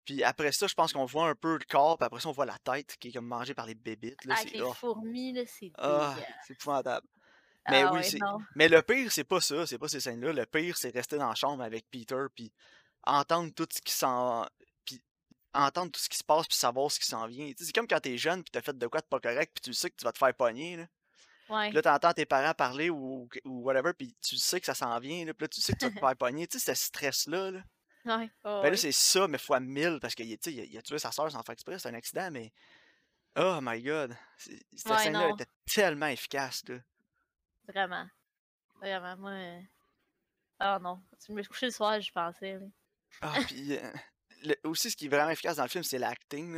Puis 0.04 0.24
après 0.24 0.52
ça, 0.52 0.66
je 0.66 0.72
pense 0.74 0.94
qu'on 0.94 1.04
voit 1.04 1.28
un 1.28 1.34
peu 1.34 1.58
le 1.58 1.64
corps, 1.68 1.98
puis 1.98 2.06
après 2.06 2.18
ça, 2.20 2.30
on 2.30 2.32
voit 2.32 2.46
la 2.46 2.56
tête 2.64 2.96
qui 2.98 3.08
est 3.08 3.12
comme 3.12 3.26
mangée 3.26 3.52
par 3.52 3.66
les 3.66 3.74
bébites, 3.74 4.24
là, 4.24 4.36
Avec 4.36 4.48
c'est 4.48 4.56
les 4.56 4.62
oh, 4.62 4.72
fourmis, 4.72 5.34
là, 5.34 5.42
c'est 5.46 5.70
ah, 5.76 6.16
c'est 6.46 6.54
épouvantable. 6.54 7.06
Mais 7.68 7.82
Ah 7.82 7.92
oui, 7.92 8.00
ouais. 8.00 8.18
Mais 8.54 8.68
le 8.68 8.82
pire, 8.82 9.10
c'est 9.12 9.24
pas 9.24 9.40
ça, 9.40 9.66
c'est 9.66 9.78
pas 9.78 9.88
ces 9.88 10.00
scènes-là. 10.00 10.32
Le 10.32 10.46
pire, 10.46 10.76
c'est 10.76 10.90
rester 10.90 11.16
dans 11.18 11.28
la 11.28 11.34
chambre 11.34 11.62
avec 11.62 11.88
Peter, 11.90 12.24
puis 12.34 12.52
entendre 13.04 13.52
tout 13.54 13.68
ce 13.70 13.80
qui 13.80 13.92
s'en... 13.92 14.46
puis 14.84 15.02
entendre 15.54 15.90
tout 15.92 16.00
ce 16.00 16.08
qui 16.08 16.18
se 16.18 16.24
passe, 16.24 16.46
puis 16.46 16.56
savoir 16.56 16.90
ce 16.90 16.98
qui 17.00 17.06
s'en 17.06 17.26
vient. 17.26 17.50
C'est 17.56 17.72
comme 17.74 17.86
quand 17.88 18.00
t'es 18.00 18.16
jeune, 18.18 18.42
puis 18.42 18.50
t'as 18.50 18.62
fait 18.62 18.76
de 18.76 18.86
quoi 18.86 19.00
de 19.00 19.06
pas 19.06 19.20
correct, 19.20 19.52
puis 19.54 19.70
tu 19.70 19.74
sais 19.74 19.90
que 19.90 19.96
tu 19.96 20.04
vas 20.04 20.12
te 20.12 20.18
faire 20.18 20.34
pogner, 20.34 20.76
là. 20.76 20.86
Ouais. 21.48 21.68
Puis 21.68 21.76
là, 21.76 21.82
t'entends 21.82 22.12
tes 22.12 22.26
parents 22.26 22.52
parler 22.52 22.90
ou, 22.90 23.26
ou 23.44 23.62
whatever, 23.62 23.94
puis 23.94 24.14
tu 24.20 24.36
sais 24.36 24.60
que 24.60 24.66
ça 24.66 24.74
s'en 24.74 24.98
vient, 24.98 25.24
là. 25.24 25.32
Puis 25.32 25.44
là, 25.44 25.48
tu 25.48 25.60
sais 25.62 25.72
que 25.72 25.78
tu 25.78 25.86
vas 25.86 25.90
te 25.92 25.98
faire 25.98 26.16
pogner. 26.16 26.46
Tu 26.46 26.58
sais, 26.58 26.74
ce 26.74 26.84
stress-là, 26.86 27.50
là. 27.52 27.60
Ouais. 28.04 28.30
oh, 28.44 28.60
Ben 28.62 28.70
là, 28.70 28.76
c'est 28.76 28.92
ça, 28.92 29.28
mais 29.28 29.36
fois 29.38 29.60
mille, 29.60 29.98
parce 30.00 30.14
qu'il 30.14 30.26
il 30.26 30.34
a, 30.34 30.50
il 30.64 30.78
a 30.78 30.82
tué 30.82 30.98
sa 30.98 31.12
soeur 31.12 31.30
sans 31.30 31.42
faire 31.42 31.52
exprès, 31.52 31.78
c'est 31.78 31.88
un 31.88 31.94
accident, 31.94 32.30
mais... 32.30 32.52
Oh 33.36 33.58
my 33.60 33.82
god. 33.82 34.16
Cette 34.38 34.86
Ouais, 34.86 34.98
scène-là 34.98 35.30
était 35.30 35.50
tellement 35.66 36.06
efficace, 36.06 36.62
là. 36.68 36.76
Vraiment. 37.68 38.06
Vraiment, 38.80 39.16
moi. 39.16 39.30
euh, 39.30 39.60
Ah 40.58 40.78
non. 40.80 41.00
Tu 41.24 41.32
me 41.32 41.42
coucher 41.44 41.66
le 41.66 41.72
soir, 41.72 42.00
je 42.00 42.10
pensais. 42.12 42.54
Là. 42.58 42.66
Ah, 43.20 43.38
puis 43.46 43.76
euh, 43.76 43.92
le- 44.42 44.56
aussi, 44.64 44.90
ce 44.90 44.96
qui 44.96 45.06
est 45.06 45.08
vraiment 45.08 45.30
efficace 45.30 45.56
dans 45.56 45.62
le 45.64 45.68
film, 45.68 45.84
c'est 45.84 45.98
l'acting. 45.98 46.56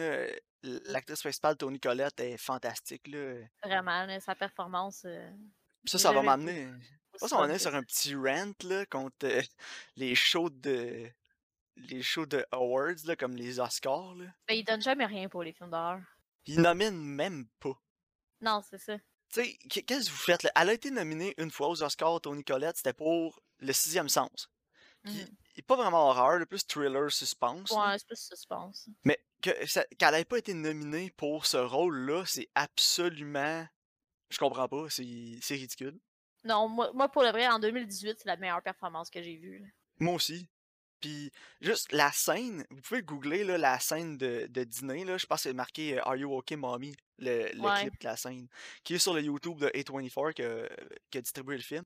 L'actrice 0.62 1.20
principale, 1.20 1.56
Tony 1.56 1.80
Collette, 1.80 2.20
est 2.20 2.36
fantastique. 2.36 3.06
Là. 3.08 3.34
Vraiment, 3.64 4.04
là, 4.06 4.20
sa 4.20 4.34
performance. 4.34 5.02
euh, 5.06 5.30
ça, 5.86 5.98
ça 5.98 6.12
va 6.12 6.22
m'amener. 6.22 6.68
Je 7.14 7.18
pense 7.18 7.30
qu'on 7.32 7.46
que 7.48 7.58
sur 7.58 7.74
un 7.74 7.82
petit 7.82 8.14
rant 8.14 8.52
là, 8.64 8.86
contre 8.86 9.26
euh, 9.26 9.42
les 9.96 10.14
shows 10.14 10.50
de. 10.50 11.10
Les 11.76 12.02
shows 12.02 12.26
de 12.26 12.44
awards, 12.50 12.96
là, 13.06 13.16
comme 13.16 13.34
les 13.36 13.58
Oscars. 13.58 14.14
Là. 14.16 14.26
Mais 14.48 14.58
il 14.58 14.64
donne 14.64 14.82
jamais 14.82 15.06
rien 15.06 15.30
pour 15.30 15.42
les 15.42 15.52
films 15.54 15.70
d'horreur. 15.70 16.00
Ils 16.44 16.60
nominent 16.60 17.00
même 17.00 17.46
pas. 17.58 17.72
Non, 18.42 18.60
c'est 18.68 18.76
ça. 18.76 18.98
Tu 19.32 19.42
sais, 19.44 19.56
qu- 19.70 19.82
qu'est-ce 19.82 20.06
que 20.06 20.10
vous 20.12 20.16
faites 20.18 20.42
là? 20.42 20.50
Elle 20.56 20.70
a 20.70 20.72
été 20.72 20.90
nominée 20.90 21.34
une 21.38 21.50
fois 21.50 21.68
aux 21.68 21.82
Oscars, 21.82 22.20
Tony 22.20 22.42
Collette, 22.44 22.76
c'était 22.78 22.92
pour 22.92 23.40
Le 23.60 23.72
Sixième 23.72 24.08
Sens. 24.08 24.50
Qui 25.06 25.18
Mhm. 25.18 25.36
est 25.56 25.62
pas 25.62 25.76
vraiment 25.76 26.08
horreur, 26.10 26.38
là, 26.38 26.46
plus 26.46 26.66
thriller, 26.66 27.10
suspense. 27.12 27.70
Ouais, 27.70 27.98
c'est 27.98 28.06
plus 28.06 28.20
suspense. 28.20 28.88
Mais 29.04 29.18
qu'elle 29.42 30.14
ait 30.14 30.24
pas 30.26 30.38
été 30.38 30.54
nominée 30.54 31.10
pour 31.16 31.46
ce 31.46 31.56
rôle-là, 31.58 32.24
c'est 32.26 32.48
absolument. 32.54 33.66
Je 34.30 34.38
comprends 34.38 34.68
pas, 34.68 34.90
c'est 34.90 35.38
c'est 35.42 35.54
ridicule. 35.56 35.98
Non, 36.44 36.68
moi, 36.68 36.90
moi, 36.94 37.08
pour 37.10 37.22
le 37.22 37.30
vrai, 37.30 37.46
en 37.48 37.58
2018, 37.58 38.18
c'est 38.18 38.28
la 38.28 38.36
meilleure 38.36 38.62
performance 38.62 39.10
que 39.10 39.22
j'ai 39.22 39.36
vue. 39.36 39.58
là. 39.60 39.66
Moi 40.00 40.14
aussi. 40.14 40.48
Puis, 41.00 41.30
juste 41.60 41.92
la 41.92 42.12
scène, 42.12 42.64
vous 42.70 42.80
pouvez 42.82 43.02
googler 43.02 43.42
là, 43.44 43.56
la 43.58 43.78
scène 43.80 44.18
de, 44.18 44.46
de 44.48 44.64
dîner, 44.64 45.04
là, 45.04 45.16
je 45.18 45.26
pense 45.26 45.38
que 45.42 45.48
c'est 45.48 45.54
marqué 45.54 45.98
euh, 45.98 46.02
Are 46.06 46.16
You 46.16 46.34
Okay 46.36 46.56
Mommy, 46.56 46.94
le, 47.18 47.50
le 47.54 47.60
Ouais. 47.60 47.80
clip 47.80 47.98
de 48.00 48.04
la 48.04 48.16
scène, 48.16 48.46
qui 48.84 48.94
est 48.94 48.98
sur 48.98 49.14
le 49.14 49.22
YouTube 49.22 49.58
de 49.58 49.68
A24 49.68 50.34
qui 50.34 50.42
a, 50.42 50.68
qui 51.10 51.18
a 51.18 51.20
distribué 51.20 51.56
le 51.56 51.62
film. 51.62 51.84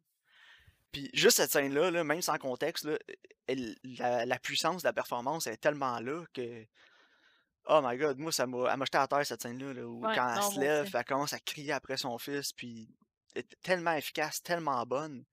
Puis, 0.93 1.11
juste 1.13 1.37
cette 1.39 1.51
scène-là, 1.53 1.91
là, 1.91 2.05
même 2.05 2.23
sans 2.23 2.39
contexte, 2.39 2.85
là, 2.85 2.99
elle- 3.47 3.77
la, 3.85 4.27
la 4.27 4.39
puissance 4.39 4.83
de 4.83 4.89
la 4.89 4.93
performance 4.93 5.47
est 5.47 5.57
tellement 5.57 5.99
là 6.01 6.25
que. 6.33 6.65
Oh 7.67 7.81
my 7.83 7.97
god, 7.97 8.19
moi, 8.19 8.31
ça 8.31 8.47
m'a 8.47 8.77
jeté 8.85 8.99
à 8.99 9.07
terre 9.09 9.25
cette 9.25 9.43
scène-là, 9.43 9.73
là, 9.73 9.87
où 9.87 10.05
Ouais, 10.07 10.15
quand 10.15 10.35
elle 10.37 10.43
se 10.55 10.61
lève, 10.61 10.91
elle 10.95 11.05
commence 11.05 11.33
à 11.33 11.39
crier 11.41 11.73
après 11.73 11.97
son 11.97 12.19
fils, 12.19 12.53
puis 12.53 12.89
elle 13.35 13.41
est 13.41 13.57
tellement 13.63 13.95
efficace, 13.95 14.43
tellement 14.43 14.85
bonne. 14.85 15.25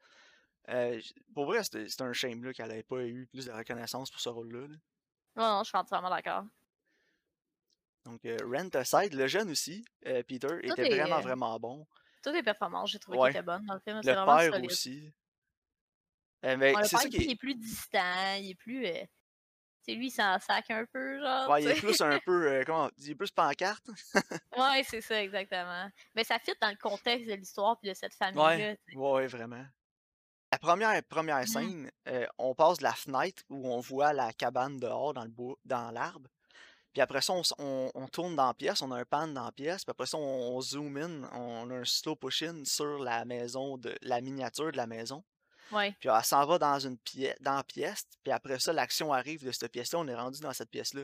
Euh, 0.72 1.00
pour 1.34 1.46
vrai, 1.46 1.64
c'était 1.64 1.88
c'était 1.88 2.04
un 2.04 2.14
shame 2.14 2.44
là, 2.44 2.54
qu'elle 2.54 2.70
n'ait 2.70 2.84
pas 2.84 3.02
eu 3.04 3.28
plus 3.28 3.46
de 3.46 3.52
reconnaissance 3.52 4.10
pour 4.10 4.20
ce 4.22 4.30
rôle-là. 4.30 4.68
là. 4.68 4.76
Non, 5.36 5.58
non, 5.58 5.64
je 5.64 5.70
suis 5.70 5.78
entièrement 5.78 6.10
d'accord. 6.10 6.44
Donc, 8.06 8.24
euh, 8.26 8.38
Rent 8.46 8.70
Aside, 8.76 9.14
le 9.14 9.28
jeune 9.28 9.52
aussi, 9.52 9.86
euh, 10.08 10.24
Peter, 10.24 10.48
Tout 10.48 10.72
était 10.74 10.92
est, 10.92 10.96
vraiment, 11.00 11.20
vraiment 11.22 11.60
bon. 11.60 11.88
Toutes 12.24 12.34
les 12.34 12.44
performances, 12.44 12.92
j'ai 12.92 13.00
trouvé 13.00 13.18
Ouais. 13.18 13.30
qu'ils 13.30 13.38
étaient 13.38 13.46
bonnes 13.46 13.66
dans 13.66 13.76
le 13.76 13.80
film. 13.80 13.98
Le 13.98 14.02
C'est 14.04 14.14
vraiment 14.14 14.38
père 14.38 14.64
aussi. 14.64 15.14
Euh, 16.46 16.58
mais 16.58 16.74
Ouais, 16.76 16.82
le 16.82 16.88
c'est 16.88 16.96
père, 16.96 17.02
ça 17.02 17.08
il, 17.12 17.22
est. 17.30 17.32
est 17.32 17.36
plus 17.36 17.56
distant, 17.56 18.34
il 18.40 18.50
est 18.52 18.56
plus. 18.56 18.86
C'est 19.84 19.94
lui, 19.96 20.08
il 20.08 20.12
s'en 20.12 20.38
sac 20.40 20.70
un 20.72 20.86
peu, 20.92 21.20
genre. 21.20 21.50
Ouais, 21.50 21.64
il 21.64 21.70
est 21.70 21.76
plus 21.80 22.00
un 22.02 22.20
peu. 22.26 22.64
comment 22.66 22.90
Il 22.98 23.12
est 23.12 23.16
plus 23.16 23.32
pancarte. 23.32 23.86
Ouais, 24.58 24.84
c'est 24.88 25.02
ça, 25.02 25.22
exactement. 25.24 25.90
Mais 26.16 26.24
ça 26.24 26.40
fit 26.40 26.54
dans 26.62 26.70
le 26.70 26.76
contexte 26.78 27.28
de 27.28 27.34
l'histoire 27.34 27.80
puis 27.80 27.90
de 27.90 27.94
cette 27.96 28.14
Ouais, 28.14 28.34
famille-là. 28.34 28.76
tu 28.78 28.94
sais. 28.94 28.98
ouais, 28.98 29.28
vraiment. 29.28 29.66
La 30.52 30.58
première, 30.60 31.02
première 31.04 31.38
Mhm. 31.40 31.46
scène, 31.48 31.92
euh, 32.10 32.26
on 32.38 32.54
passe 32.54 32.80
de 32.80 32.84
la 32.84 32.94
fenêtre 32.94 33.44
où 33.50 33.68
on 33.72 33.80
voit 33.80 34.12
la 34.14 34.34
cabane 34.34 34.78
dehors 34.78 35.14
dans 35.14 35.24
le 35.24 35.30
bois, 35.30 35.56
dans 35.66 35.92
l'arbre. 35.92 36.30
Puis 36.92 37.02
après 37.02 37.22
ça, 37.22 37.32
on, 37.32 37.42
on- 37.58 37.92
on 37.96 38.08
tourne 38.10 38.36
dans 38.36 38.48
la 38.48 38.54
pièce, 38.54 38.82
on 38.82 38.92
a 38.92 38.98
un 39.00 39.06
pan 39.06 39.28
dans 39.30 39.46
la 39.46 39.52
pièce. 39.54 39.86
Puis 39.86 39.92
après 39.92 40.08
ça, 40.08 40.18
on, 40.18 40.58
on 40.58 40.62
zoom 40.62 40.98
in, 40.98 41.24
on 41.34 41.70
a 41.72 41.76
un 41.76 41.86
slow 41.86 42.18
push-in 42.18 42.66
sur 42.66 43.00
la 43.00 43.24
maison, 43.24 43.78
de 43.78 43.96
la 44.02 44.20
miniature 44.20 44.74
de 44.74 44.78
la 44.78 44.88
maison. 44.88 45.24
Ouais. 45.72 45.96
Puis 46.02 46.10
elle 46.10 46.24
s'en 46.26 46.46
va 46.46 46.60
dans 46.60 46.80
une 46.80 46.98
pièce, 46.98 47.38
dans 47.40 47.56
la 47.56 47.64
pièce, 47.64 48.04
puis 48.22 48.34
après 48.34 48.60
ça, 48.60 48.74
l'action 48.74 49.14
arrive 49.14 49.46
de 49.46 49.54
cette 49.54 49.72
pièce-là, 49.72 50.00
on 50.00 50.08
est 50.10 50.16
rendu 50.16 50.42
dans 50.42 50.52
cette 50.52 50.70
pièce-là. 50.70 51.04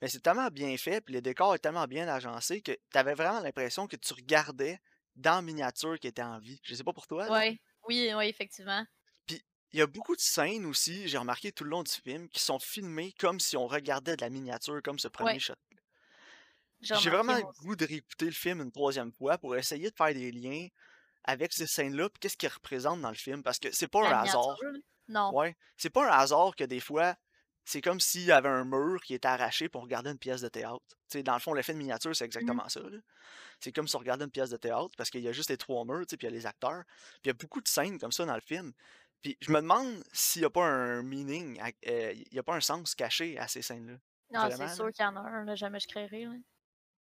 Mais 0.00 0.08
c'est 0.08 0.20
tellement 0.20 0.48
bien 0.48 0.74
fait, 0.78 1.02
puis 1.02 1.12
le 1.12 1.20
décor 1.20 1.54
est 1.54 1.58
tellement 1.58 1.84
bien 1.84 2.08
agencé 2.08 2.62
que 2.62 2.72
tu 2.72 2.98
avais 2.98 3.12
vraiment 3.12 3.40
l'impression 3.40 3.86
que 3.86 3.96
tu 3.96 4.14
regardais 4.14 4.80
dans 5.16 5.34
la 5.36 5.42
miniature 5.42 5.98
qui 6.00 6.06
était 6.06 6.22
en 6.22 6.38
vie. 6.38 6.58
Je 6.62 6.74
sais 6.74 6.84
pas 6.84 6.94
pour 6.94 7.06
toi. 7.06 7.26
là. 7.26 7.32
Ouais. 7.32 7.60
Oui, 7.86 8.12
oui, 8.14 8.26
effectivement. 8.28 8.86
Puis 9.26 9.40
il 9.72 9.78
y 9.78 9.82
a 9.82 9.86
beaucoup 9.86 10.16
de 10.16 10.20
scènes 10.20 10.66
aussi, 10.66 11.06
j'ai 11.06 11.18
remarqué 11.18 11.52
tout 11.52 11.62
le 11.64 11.70
long 11.70 11.82
du 11.84 11.92
film, 11.92 12.28
qui 12.28 12.40
sont 12.40 12.58
filmées 12.58 13.12
comme 13.12 13.38
si 13.40 13.56
on 13.56 13.66
regardait 13.68 14.16
de 14.16 14.22
la 14.22 14.30
miniature, 14.30 14.80
comme 14.82 14.98
ce 14.98 15.08
premier 15.08 15.38
Ouais. 15.38 15.40
shot. 15.40 15.54
J'ai 16.80 17.10
vraiment 17.10 17.36
le 17.36 17.42
goût 17.62 17.74
de 17.76 17.84
réécouter 17.86 18.26
le 18.26 18.32
film 18.32 18.60
une 18.60 18.70
troisième 18.72 19.12
fois 19.12 19.38
pour 19.38 19.56
essayer 19.56 19.90
de 19.90 19.96
faire 19.96 20.14
des 20.14 20.30
liens 20.30 20.68
avec 21.24 21.52
ces 21.52 21.66
scènes-là, 21.66 22.08
puis 22.10 22.20
qu'est-ce 22.20 22.36
qu'ils 22.36 22.48
représentent 22.48 23.02
dans 23.02 23.10
le 23.10 23.16
film, 23.16 23.42
parce 23.42 23.58
que 23.58 23.72
c'est 23.72 23.88
pas 23.88 24.02
La 24.02 24.20
un 24.20 24.22
hasard. 24.22 24.58
Non. 25.08 25.34
Ouais, 25.34 25.56
c'est 25.76 25.90
pas 25.90 26.06
un 26.08 26.18
hasard 26.18 26.56
que 26.56 26.64
des 26.64 26.80
fois, 26.80 27.16
c'est 27.66 27.82
comme 27.82 28.00
s'il 28.00 28.22
y 28.24 28.32
avait 28.32 28.48
un 28.48 28.64
mur 28.64 29.00
qui 29.02 29.14
était 29.14 29.28
arraché 29.28 29.68
pour 29.68 29.82
regarder 29.82 30.10
une 30.10 30.18
pièce 30.18 30.40
de 30.42 30.48
théâtre. 30.48 30.80
Dans 31.24 31.34
le 31.34 31.40
fond, 31.40 31.54
l'effet 31.54 31.74
de 31.74 31.78
miniature, 31.78 32.16
c'est 32.16 32.24
Mmh. 32.40 32.56
exactement 32.56 32.68
ça. 32.70 32.80
C'est 33.60 33.72
comme 33.72 33.88
si 33.88 33.96
on 33.96 34.00
regardait 34.00 34.24
une 34.24 34.30
pièce 34.30 34.50
de 34.50 34.56
théâtre 34.58 34.90
parce 34.96 35.10
qu'il 35.10 35.22
y 35.22 35.28
a 35.28 35.32
juste 35.32 35.50
les 35.50 35.58
trois 35.58 35.84
murs, 35.84 36.06
puis 36.08 36.18
il 36.20 36.24
y 36.24 36.28
a 36.28 36.30
les 36.30 36.46
acteurs. 36.46 36.84
Puis 36.86 37.20
il 37.24 37.28
y 37.28 37.30
a 37.30 37.34
beaucoup 37.34 37.60
de 37.60 37.68
scènes 37.68 37.98
comme 37.98 38.12
ça 38.12 38.24
dans 38.26 38.34
le 38.34 38.40
film. 38.40 38.72
Puis 39.22 39.36
je 39.40 39.50
me 39.52 39.60
demande 39.60 40.02
s'il 40.12 40.42
n'y 40.42 40.46
a 40.46 40.50
pas 40.50 40.64
un 40.66 41.02
meaning, 41.02 41.60
euh, 41.88 42.12
il 42.14 42.32
n'y 42.32 42.38
a 42.38 42.42
pas 42.44 42.54
un 42.54 42.60
sens 42.60 42.94
caché 42.94 43.38
à 43.38 43.48
ces 43.48 43.62
scènes-là. 43.62 43.96
Non, 44.30 44.50
c'est 44.50 44.68
sûr 44.68 44.92
qu'il 44.92 45.04
y 45.04 45.08
en 45.08 45.16
a 45.16 45.20
un, 45.20 45.44
là, 45.44 45.54
jamais 45.54 45.80
je 45.80 45.88
créerai. 45.88 46.26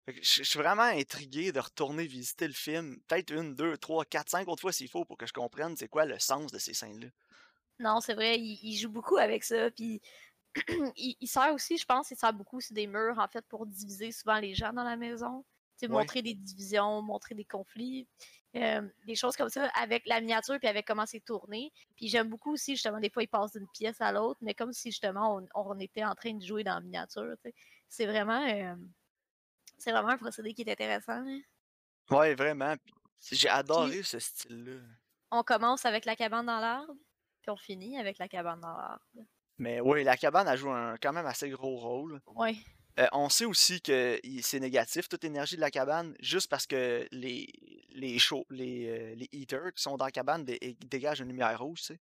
Je 0.08 0.44
suis 0.44 0.60
vraiment 0.60 0.84
intrigué 0.84 1.52
de 1.52 1.60
retourner 1.60 2.08
visiter 2.08 2.48
le 2.48 2.54
film, 2.54 3.02
peut-être 3.08 3.32
une, 3.32 3.54
deux, 3.54 3.78
trois, 3.78 4.06
quatre, 4.06 4.30
cinq 4.30 4.48
autres 4.48 4.62
fois 4.62 4.72
s'il 4.72 4.90
faut 4.90 5.04
pour 5.06 5.18
que 5.18 5.28
je 5.28 5.34
comprenne 5.34 5.76
c'est 5.76 5.90
quoi 5.90 6.06
le 6.06 6.20
sens 6.20 6.52
de 6.54 6.58
ces 6.60 6.74
scènes-là. 6.74 7.08
Non, 7.80 8.00
c'est 8.02 8.14
vrai, 8.14 8.40
il, 8.40 8.60
il 8.64 8.78
joue 8.78 8.90
beaucoup 8.90 9.18
avec 9.18 9.44
ça. 9.44 9.72
Puis 9.72 10.02
il, 10.98 11.16
il 11.20 11.28
sert 11.28 11.54
aussi, 11.54 11.78
je 11.78 11.86
pense, 11.86 12.12
il 12.12 12.18
sert 12.18 12.34
beaucoup 12.34 12.62
sur 12.62 12.74
des 12.74 12.88
murs, 12.88 13.18
en 13.20 13.28
fait, 13.28 13.46
pour 13.48 13.66
diviser 13.66 14.12
souvent 14.12 14.40
les 14.40 14.54
gens 14.54 14.74
dans 14.74 14.84
la 14.84 14.98
maison. 14.98 15.44
Ouais. 15.82 15.90
montrer 15.90 16.22
des 16.22 16.34
divisions, 16.34 17.02
montrer 17.02 17.36
des 17.36 17.44
conflits, 17.44 18.08
euh, 18.56 18.88
des 19.06 19.16
choses 19.16 19.36
comme 19.36 19.50
ça, 19.50 19.68
avec 19.76 20.06
la 20.06 20.22
miniature, 20.22 20.58
puis 20.60 20.68
avec 20.68 20.86
comment 20.88 21.06
c'est 21.06 21.20
tourné. 21.20 21.72
Puis 21.96 22.08
j'aime 22.08 22.30
beaucoup 22.30 22.54
aussi, 22.54 22.76
justement, 22.76 23.00
des 23.00 23.10
fois, 23.10 23.24
il 23.24 23.28
passe 23.28 23.52
d'une 23.54 23.68
pièce 23.74 24.00
à 24.00 24.12
l'autre, 24.12 24.40
mais 24.42 24.54
comme 24.54 24.72
si, 24.72 24.92
justement, 24.92 25.38
on, 25.38 25.48
on 25.56 25.80
était 25.80 26.06
en 26.06 26.16
train 26.16 26.34
de 26.34 26.44
jouer 26.44 26.64
dans 26.64 26.76
la 26.76 26.82
miniature. 26.82 27.36
C'est 27.90 28.06
vraiment, 28.06 28.48
euh, 28.48 28.76
c'est 29.78 29.92
vraiment 29.92 30.10
un 30.10 30.18
procédé 30.18 30.54
qui 30.54 30.62
est 30.62 30.72
intéressant. 30.72 31.22
là. 31.22 31.38
Ouais, 32.12 32.36
vraiment. 32.36 32.76
J'ai 33.32 33.50
adoré 33.50 34.04
ce 34.04 34.20
style-là. 34.20 34.80
On 35.32 35.44
commence 35.44 35.86
avec 35.86 36.06
la 36.06 36.16
cabane 36.16 36.46
dans 36.46 36.60
l'arbre, 36.60 36.94
puis 37.42 37.50
on 37.50 37.58
finit 37.58 37.98
avec 37.98 38.18
la 38.20 38.28
cabane 38.28 38.60
dans 38.62 38.76
l'arbre. 38.76 39.04
Mais 39.64 39.80
oui, 39.80 40.04
la 40.04 40.18
cabane 40.18 40.48
a 40.50 40.58
joué 40.58 40.72
un 40.72 40.98
quand 41.02 41.14
même 41.14 41.26
assez 41.26 41.50
gros 41.50 41.78
rôle. 41.78 42.20
Ouais. 42.36 42.56
Euh, 43.00 43.08
on 43.14 43.30
sait 43.30 43.46
aussi 43.46 43.82
que 43.82 44.20
c'est 44.42 44.60
négatif, 44.60 45.08
toute 45.08 45.24
l'énergie 45.24 45.56
de 45.56 45.62
la 45.62 45.72
cabane, 45.72 46.14
juste 46.20 46.50
parce 46.50 46.68
que 46.68 47.08
les, 47.12 47.48
les, 47.92 48.18
les, 48.50 48.88
euh, 48.90 49.16
les 49.16 49.30
heaters 49.32 49.74
qui 49.74 49.82
sont 49.82 49.96
dans 49.96 50.06
la 50.06 50.12
cabane 50.12 50.44
dé- 50.44 50.78
dégagent 50.86 51.22
une 51.22 51.30
lumière 51.30 51.60
rouge, 51.60 51.80
tu 51.80 51.86
sais. 51.86 52.00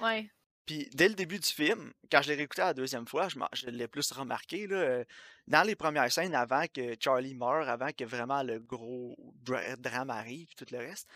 Ouais. 0.00 0.28
Puis 0.66 0.88
dès 0.94 1.08
le 1.08 1.14
début 1.14 1.38
du 1.38 1.46
film, 1.46 1.92
quand 2.10 2.22
je 2.22 2.30
l'ai 2.30 2.36
réécouté 2.36 2.62
la 2.62 2.72
deuxième 2.72 3.06
fois, 3.06 3.28
je, 3.52 3.66
l'ai 3.66 3.86
plus 3.86 4.10
remarqué, 4.12 4.66
là, 4.66 4.76
euh, 4.76 5.04
dans 5.46 5.62
les 5.62 5.76
premières 5.76 6.10
scènes, 6.10 6.34
avant 6.34 6.64
que 6.72 6.96
Charlie 6.98 7.34
meure, 7.34 7.68
avant 7.68 7.92
que 7.92 8.04
vraiment 8.04 8.42
le 8.42 8.58
gros 8.60 9.14
dra- 9.44 9.76
drame 9.76 10.08
arrive, 10.08 10.48
tout 10.56 10.66
le 10.70 10.78
reste, 10.78 11.06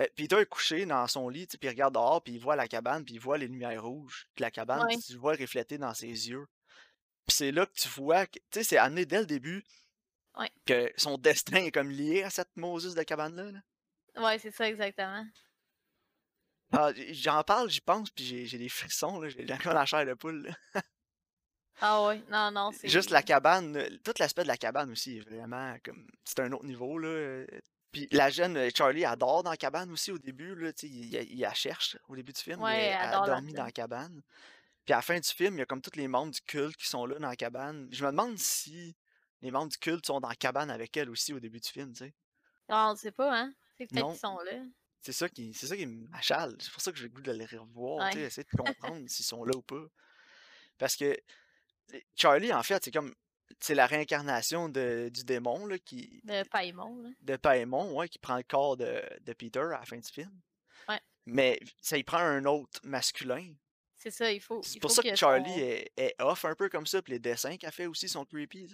euh, 0.00 0.06
Peter 0.16 0.36
est 0.40 0.46
couché 0.46 0.84
dans 0.86 1.06
son 1.06 1.28
lit, 1.28 1.46
puis 1.46 1.58
il 1.62 1.68
regarde 1.68 1.94
dehors, 1.94 2.22
puis 2.22 2.34
il 2.34 2.38
voit 2.40 2.56
la 2.56 2.68
cabane, 2.68 3.04
puis 3.04 3.14
il 3.14 3.20
voit 3.20 3.38
les 3.38 3.48
lumières 3.48 3.82
rouges 3.82 4.26
de 4.36 4.42
la 4.42 4.50
cabane, 4.50 4.82
Ouais. 4.82 4.88
puis 4.94 5.02
tu 5.02 5.12
le 5.14 5.18
vois 5.18 5.34
refléter 5.34 5.78
dans 5.78 5.94
ses 5.94 6.06
yeux. 6.28 6.46
Puis 7.26 7.36
c'est 7.36 7.52
là 7.52 7.66
que 7.66 7.72
tu 7.74 7.88
vois, 7.88 8.26
que- 8.26 8.38
tu 8.38 8.58
sais, 8.60 8.62
c'est 8.64 8.76
amené 8.78 9.04
dès 9.06 9.20
le 9.20 9.26
début 9.26 9.64
Ouais. 10.38 10.50
que 10.66 10.92
son 10.96 11.16
destin 11.18 11.64
est 11.64 11.70
comme 11.72 11.90
lié 11.90 12.22
à 12.22 12.30
cette 12.30 12.54
Moses 12.56 12.94
de 12.94 13.02
cabane-là. 13.02 13.50
là. 13.52 14.22
Ouais, 14.22 14.38
c'est 14.38 14.50
ça 14.50 14.68
exactement. 14.68 15.24
Ah, 16.72 16.90
j'en 17.12 17.42
parle, 17.44 17.70
j'y 17.70 17.80
pense, 17.80 18.10
puis 18.10 18.46
j'ai 18.46 18.58
des 18.58 18.68
frissons, 18.68 19.20
là, 19.20 19.28
j'ai 19.28 19.50
encore 19.52 19.72
la 19.74 19.86
chair 19.86 20.04
de 20.04 20.14
poule. 20.14 20.42
là. 20.74 20.82
Ah 21.80 22.06
ouais, 22.06 22.22
non, 22.30 22.50
non, 22.50 22.70
c'est. 22.72 22.88
Juste 22.88 23.10
la 23.10 23.22
cabane, 23.22 23.76
euh, 23.76 23.88
tout 24.02 24.14
l'aspect 24.18 24.42
de 24.42 24.48
la 24.48 24.56
cabane 24.56 24.90
aussi 24.90 25.18
est 25.18 25.20
vraiment 25.20 25.76
comme. 25.84 26.06
C'est 26.24 26.40
un 26.40 26.50
autre 26.52 26.64
niveau, 26.64 26.98
là. 26.98 27.44
Puis 27.96 28.08
la 28.10 28.28
jeune 28.28 28.56
euh, 28.58 28.68
Charlie 28.74 29.06
adore 29.06 29.42
dans 29.42 29.50
la 29.50 29.56
cabane 29.56 29.90
aussi 29.90 30.12
au 30.12 30.18
début, 30.18 30.54
là, 30.54 30.70
il, 30.82 31.14
il- 31.14 31.32
il 31.32 31.38
la 31.40 31.54
cherche 31.54 31.96
au 32.08 32.14
début 32.16 32.32
du 32.34 32.40
film. 32.42 32.60
Ouais, 32.62 32.88
elle 32.88 32.98
elle 33.00 33.14
a 33.14 33.26
dormi 33.26 33.54
dans 33.54 33.64
la 33.64 33.72
cabane. 33.72 34.20
Puis 34.84 34.92
à 34.92 34.96
la 34.96 35.02
fin 35.02 35.18
du 35.18 35.28
film, 35.28 35.54
il 35.56 35.60
y 35.60 35.62
a 35.62 35.66
comme 35.66 35.80
tous 35.80 35.96
les 35.96 36.06
membres 36.06 36.30
du 36.32 36.40
culte 36.42 36.76
qui 36.76 36.86
sont 36.88 37.06
là 37.06 37.18
dans 37.18 37.28
la 37.28 37.36
cabane. 37.36 37.88
Je 37.90 38.04
me 38.04 38.10
demande 38.10 38.36
si 38.38 38.94
les 39.40 39.50
membres 39.50 39.70
du 39.70 39.78
culte 39.78 40.04
sont 40.04 40.20
dans 40.20 40.28
la 40.28 40.34
cabane 40.34 40.70
avec 40.70 40.94
elle 40.96 41.08
aussi 41.08 41.32
au 41.32 41.40
début 41.40 41.58
du 41.58 41.68
film, 41.70 41.92
tu 41.92 42.04
sais. 42.04 42.14
Ah, 42.68 42.88
on 42.90 42.92
ne 42.92 42.98
sait 42.98 43.12
pas, 43.12 43.34
hein? 43.34 43.54
C'est 43.78 43.86
peut-être 43.86 44.08
qu'ils 44.10 44.18
sont 44.18 44.38
là. 44.40 44.52
C'est 45.00 45.12
ça 45.12 45.28
qui, 45.30 45.54
c'est 45.54 45.66
ça 45.66 45.76
qui 45.76 45.86
m'achale. 45.86 46.54
C'est 46.60 46.70
pour 46.72 46.82
ça 46.82 46.92
que 46.92 46.98
j'ai 46.98 47.04
le 47.04 47.10
goût 47.10 47.22
de 47.22 47.32
les 47.32 47.46
revoir, 47.46 48.10
tu 48.10 48.14
sais, 48.16 48.20
Ouais. 48.20 48.26
essayer 48.26 48.44
de 48.52 48.56
comprendre 48.58 49.08
s'ils 49.08 49.24
sont 49.24 49.42
là 49.44 49.56
ou 49.56 49.62
pas. 49.62 49.84
Parce 50.78 50.96
que 50.96 51.16
Charlie, 52.14 52.52
en 52.52 52.62
fait, 52.62 52.84
c'est 52.84 52.90
comme 52.90 53.14
c'est 53.60 53.74
la 53.74 53.86
réincarnation 53.86 54.68
de, 54.68 55.08
du 55.12 55.24
démon 55.24 55.66
là, 55.66 55.78
qui, 55.78 56.20
De 56.24 56.42
Paimon, 56.48 57.02
là. 57.02 57.08
de 57.22 57.36
Paimon, 57.36 57.94
ouais, 57.96 58.08
qui 58.08 58.18
prend 58.18 58.36
le 58.36 58.42
corps 58.42 58.76
de, 58.76 59.02
de 59.22 59.32
Peter 59.32 59.60
à 59.60 59.78
la 59.80 59.84
fin 59.84 59.96
du 59.98 60.08
film. 60.08 60.30
Ouais. 60.88 61.00
Mais 61.26 61.58
ça 61.80 61.96
y 61.96 62.02
prend 62.02 62.18
un 62.18 62.44
autre 62.44 62.80
masculin. 62.84 63.52
C'est 63.98 64.10
ça, 64.10 64.30
il 64.30 64.40
faut. 64.40 64.62
C'est 64.62 64.74
il 64.76 64.80
pour 64.80 64.90
faut 64.90 64.96
ça 64.96 65.02
que 65.02 65.08
que 65.08 65.16
Charlie 65.16 65.50
son- 65.52 65.58
est, 65.58 65.92
est 65.96 66.14
off 66.20 66.44
un 66.44 66.54
peu 66.54 66.68
comme 66.68 66.86
ça, 66.86 67.00
puis 67.00 67.14
les 67.14 67.18
dessins 67.18 67.56
qu'elle 67.56 67.72
fait 67.72 67.86
aussi 67.86 68.08
sont 68.08 68.24
creepy. 68.26 68.68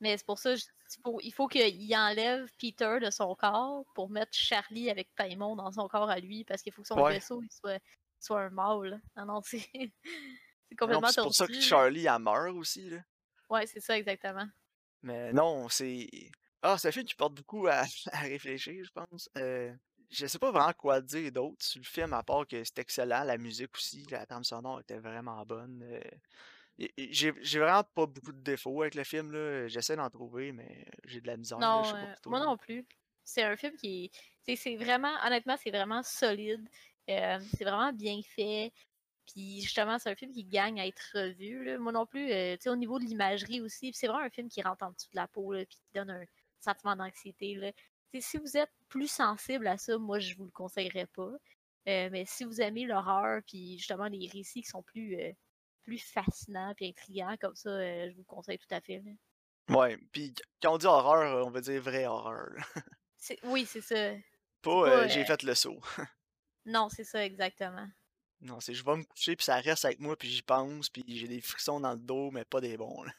Mais 0.00 0.16
c'est 0.16 0.24
pour 0.24 0.38
ça, 0.38 0.54
je- 0.54 0.62
il 0.64 1.02
faut, 1.02 1.18
il 1.20 1.32
faut 1.32 1.48
qu'il 1.48 1.94
enlève 1.96 2.48
Peter 2.58 2.98
de 3.02 3.10
son 3.10 3.34
corps 3.34 3.84
pour 3.94 4.08
mettre 4.08 4.30
Charlie 4.32 4.88
avec 4.88 5.08
Paimon 5.16 5.56
dans 5.56 5.72
son 5.72 5.88
corps 5.88 6.08
à 6.08 6.20
lui, 6.20 6.44
parce 6.44 6.62
qu'il 6.62 6.72
faut 6.72 6.82
que 6.82 6.88
son 6.88 7.00
Ouais. 7.02 7.14
vaisseau 7.14 7.42
il 7.42 7.50
soit, 7.50 7.80
soit 8.20 8.40
un 8.42 8.50
mâle. 8.50 9.02
Ah 9.16 9.24
non, 9.24 9.42
c'est. 9.42 9.58
c'est 9.74 9.92
puis 10.68 10.76
complètement 10.76 11.08
C'est 11.08 11.22
pour 11.22 11.34
ça 11.34 11.46
que. 11.48 11.60
Charlie 11.60 12.06
elle 12.06 12.18
meurt 12.20 12.54
aussi. 12.54 12.88
Là. 12.88 12.98
Ouais, 13.50 13.66
c'est 13.66 13.80
ça, 13.80 13.96
exactement. 13.98 14.46
Mais 15.02 15.32
non, 15.32 15.68
c'est. 15.68 16.08
Ah, 16.62 16.76
c'est 16.78 16.88
un 16.88 16.92
film 16.92 17.04
qui 17.06 17.14
porte 17.14 17.34
beaucoup 17.34 17.66
à, 17.68 17.84
à 18.12 18.20
réfléchir, 18.20 18.84
je 18.84 18.90
pense. 18.90 19.28
Euh, 19.38 19.74
je 20.10 20.26
sais 20.26 20.38
pas 20.38 20.50
vraiment 20.50 20.72
quoi 20.72 21.00
dire 21.00 21.30
d'autre 21.32 21.64
sur 21.64 21.80
le 21.80 21.86
film, 21.86 22.12
à 22.14 22.22
part 22.24 22.46
que 22.46 22.64
c'est 22.64 22.78
excellent. 22.78 23.22
La 23.24 23.38
musique 23.38 23.74
aussi, 23.76 24.04
la 24.10 24.26
trame 24.26 24.44
sonore 24.44 24.80
était 24.80 24.98
vraiment 24.98 25.44
bonne. 25.46 25.82
euh, 25.82 26.00
J'ai 26.98 27.32
vraiment 27.32 27.84
pas 27.84 28.06
beaucoup 28.06 28.32
de 28.32 28.40
défauts 28.42 28.82
avec 28.82 28.94
le 28.94 29.04
film. 29.04 29.32
là. 29.32 29.68
J'essaie 29.68 29.96
d'en 29.96 30.10
trouver, 30.10 30.52
mais 30.52 30.86
j'ai 31.04 31.20
de 31.20 31.26
la 31.28 31.36
misère. 31.36 31.58
là, 31.60 31.66
Non, 31.66 31.82
je 31.82 31.90
sais 31.90 31.96
pas 31.98 32.08
euh, 32.10 32.14
moi 32.26 32.40
non 32.40 32.56
plus. 32.56 32.86
C'est 33.24 33.42
un 33.42 33.56
film 33.56 33.76
qui 33.76 34.10
C'est 34.46 34.76
vraiment, 34.76 35.14
honnêtement, 35.24 35.56
c'est 35.56 35.70
vraiment 35.70 36.02
solide. 36.02 36.66
Euh, 37.10 37.38
c'est 37.56 37.64
vraiment 37.64 37.92
bien 37.92 38.20
fait. 38.22 38.72
Puis 39.32 39.60
justement, 39.62 39.98
c'est 39.98 40.10
un 40.10 40.14
film 40.14 40.32
qui 40.32 40.44
gagne 40.44 40.80
à 40.80 40.86
être 40.86 41.10
revu. 41.14 41.64
là. 41.64 41.78
Moi 41.78 41.92
non 41.92 42.06
plus, 42.06 42.32
euh, 42.32 42.56
tu 42.56 42.62
sais, 42.62 42.70
au 42.70 42.76
niveau 42.76 42.98
de 42.98 43.04
l'imagerie 43.04 43.60
aussi, 43.60 43.92
c'est 43.92 44.06
vraiment 44.06 44.24
un 44.24 44.30
film 44.30 44.48
qui 44.48 44.62
rentre 44.62 44.84
en 44.84 44.90
dessous 44.90 45.10
de 45.12 45.16
la 45.16 45.28
peau, 45.28 45.52
là, 45.52 45.64
puis 45.66 45.76
qui 45.76 45.92
donne 45.94 46.10
un 46.10 46.24
sentiment 46.60 46.96
d'anxiété. 46.96 47.74
Si 48.20 48.38
vous 48.38 48.56
êtes 48.56 48.72
plus 48.88 49.10
sensible 49.10 49.66
à 49.66 49.76
ça, 49.76 49.98
moi 49.98 50.18
je 50.18 50.34
vous 50.34 50.44
le 50.44 50.50
conseillerais 50.50 51.06
pas. 51.06 51.30
Euh, 51.88 52.08
mais 52.10 52.24
si 52.26 52.44
vous 52.44 52.60
aimez 52.60 52.84
l'horreur, 52.84 53.40
puis 53.46 53.78
justement 53.78 54.06
les 54.06 54.28
récits 54.28 54.62
qui 54.62 54.68
sont 54.68 54.82
plus, 54.82 55.18
euh, 55.18 55.32
plus 55.82 55.98
fascinants 55.98 56.74
puis 56.74 56.88
intrigants 56.88 57.36
comme 57.40 57.54
ça, 57.54 57.70
euh, 57.70 58.08
je 58.10 58.14
vous 58.14 58.20
le 58.20 58.24
conseille 58.24 58.58
tout 58.58 58.74
à 58.74 58.80
fait. 58.80 59.02
là. 59.04 59.12
Ouais, 59.76 59.98
puis 60.12 60.34
quand 60.62 60.74
on 60.74 60.78
dit 60.78 60.86
horreur, 60.86 61.46
on 61.46 61.50
veut 61.50 61.60
dire 61.60 61.80
vraie 61.80 62.06
horreur. 62.06 62.50
Oui, 63.44 63.66
c'est 63.66 63.80
ça. 63.80 64.14
Pas, 64.62 64.84
pas, 64.84 65.08
j'ai 65.08 65.24
fait 65.24 65.42
le 65.42 65.54
saut. 65.54 65.80
Non, 66.64 66.90
c'est 66.90 67.04
ça, 67.04 67.24
exactement. 67.24 67.88
Non, 68.40 68.60
c'est 68.60 68.74
je 68.74 68.84
vais 68.84 68.96
me 68.96 69.04
coucher, 69.04 69.34
puis 69.36 69.44
ça 69.44 69.56
reste 69.60 69.84
avec 69.84 69.98
moi, 69.98 70.16
puis 70.16 70.28
j'y 70.28 70.42
pense, 70.42 70.88
puis 70.88 71.04
j'ai 71.08 71.26
des 71.28 71.40
frissons 71.40 71.80
dans 71.80 71.92
le 71.92 71.98
dos, 71.98 72.30
mais 72.30 72.44
pas 72.44 72.60
des 72.60 72.76
bons. 72.76 73.02
là. 73.02 73.12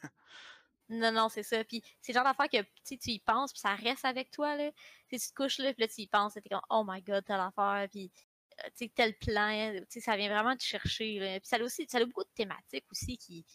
Non, 0.88 1.12
non, 1.12 1.28
c'est 1.28 1.44
ça. 1.44 1.62
Puis 1.62 1.82
c'est 2.00 2.12
le 2.12 2.16
genre 2.16 2.24
d'affaire 2.24 2.48
que 2.48 2.68
tu 2.84 3.10
y 3.12 3.20
penses, 3.20 3.52
puis 3.52 3.60
ça 3.60 3.74
reste 3.76 4.04
avec 4.04 4.30
toi, 4.30 4.56
là. 4.56 4.70
Tu 5.08 5.18
te 5.18 5.34
couches 5.34 5.58
là, 5.58 5.72
puis 5.72 5.82
là, 5.82 5.88
tu 5.88 6.00
y 6.00 6.08
penses, 6.08 6.34
t'es 6.34 6.42
comme, 6.48 6.60
oh 6.68 6.84
my 6.86 7.00
god, 7.02 7.24
telle 7.24 7.38
affaire, 7.40 7.86
puis 7.90 8.10
euh, 8.64 8.86
tel 8.94 9.16
plan, 9.18 9.72
ça 9.88 10.16
vient 10.16 10.28
vraiment 10.28 10.56
te 10.56 10.64
chercher, 10.64 11.18
là. 11.20 11.38
Puis 11.38 11.48
ça 11.48 11.56
a 11.56 11.60
aussi, 11.62 11.86
ça 11.88 11.98
a 11.98 12.04
beaucoup 12.04 12.24
de 12.24 12.30
thématiques 12.34 12.86
aussi 12.90 13.18
qui, 13.18 13.46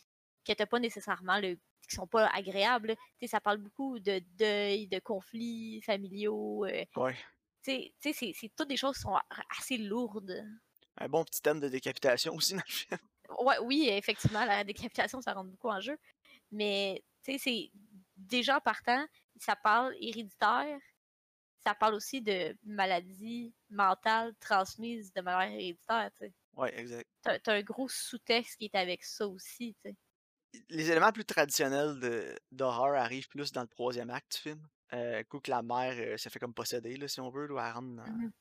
que 0.46 0.54
t'as 0.54 0.66
pas 0.66 0.80
nécessairement, 0.80 1.40
là, 1.40 1.54
qui 1.90 1.96
sont 1.96 2.08
pas 2.08 2.28
agréables. 2.28 2.96
ça 3.28 3.42
parle 3.42 3.58
beaucoup 3.58 4.00
de 4.00 4.20
deuil, 4.38 4.88
de 4.88 5.00
conflits 5.00 5.82
familiaux. 5.82 6.66
euh, 6.66 6.86
Ouais. 6.96 7.16
tu 7.64 7.92
sais, 8.00 8.14
c'est 8.14 8.52
toutes 8.56 8.70
des 8.70 8.78
choses 8.78 8.96
qui 8.96 9.02
sont 9.02 9.20
assez 9.60 9.78
lourdes. 9.78 10.42
Un 10.98 11.08
bon 11.10 11.24
petit 11.26 11.42
thème 11.42 11.60
de 11.60 11.68
décapitation 11.70 12.34
aussi 12.36 12.54
dans 12.54 12.62
le 12.66 12.72
film. 12.72 12.98
Ouais, 13.40 13.58
oui, 13.64 13.88
effectivement, 13.90 14.46
la 14.46 14.64
décapitation, 14.64 15.22
ça 15.22 15.34
rentre 15.34 15.50
beaucoup 15.50 15.70
en 15.70 15.82
jeu. 15.82 15.98
Mais, 16.52 17.04
tu 17.24 17.34
sais, 17.34 17.38
c'est 17.38 17.72
déjà 18.16 18.58
en 18.58 18.62
partant, 18.62 19.06
ça 19.40 19.56
parle 19.56 19.96
héréditaire, 20.00 20.80
ça 21.64 21.74
parle 21.76 21.96
aussi 21.96 22.22
de 22.22 22.56
maladies 22.64 23.54
mentales 23.70 24.34
transmises 24.40 25.12
de 25.12 25.22
manière 25.22 25.52
héréditaire, 25.52 26.12
tu 26.18 26.26
sais. 26.28 26.34
Ouais, 26.54 26.80
exact. 26.80 27.10
T'as 27.24 27.40
un 27.54 27.62
gros 27.64 27.90
sous-texte 27.90 28.58
qui 28.58 28.66
est 28.66 28.76
avec 28.76 29.04
ça 29.04 29.28
aussi, 29.28 29.76
tu 29.84 29.90
sais. 29.90 29.96
Les 30.70 30.90
éléments 30.90 31.12
plus 31.12 31.26
traditionnels 31.26 32.00
de 32.00 32.34
d'horreur 32.52 32.96
arrivent 33.02 33.28
plus 33.28 33.52
dans 33.52 33.64
le 33.64 33.68
troisième 33.68 34.10
acte 34.10 34.36
du 34.36 34.42
film. 34.42 34.68
Euh, 34.94 35.22
coup 35.24 35.40
que 35.42 35.52
la 35.52 35.62
mère 35.62 35.96
euh, 35.98 36.16
se 36.16 36.30
fait 36.30 36.40
comme 36.40 36.54
posséder, 36.54 36.96
là, 36.96 37.08
si 37.10 37.20
on 37.20 37.30
veut, 37.30 37.48
là, 37.48 37.68
elle 37.68 37.74
rentre 37.74 37.96
dans- 37.96 38.04
Mhm. 38.14 38.32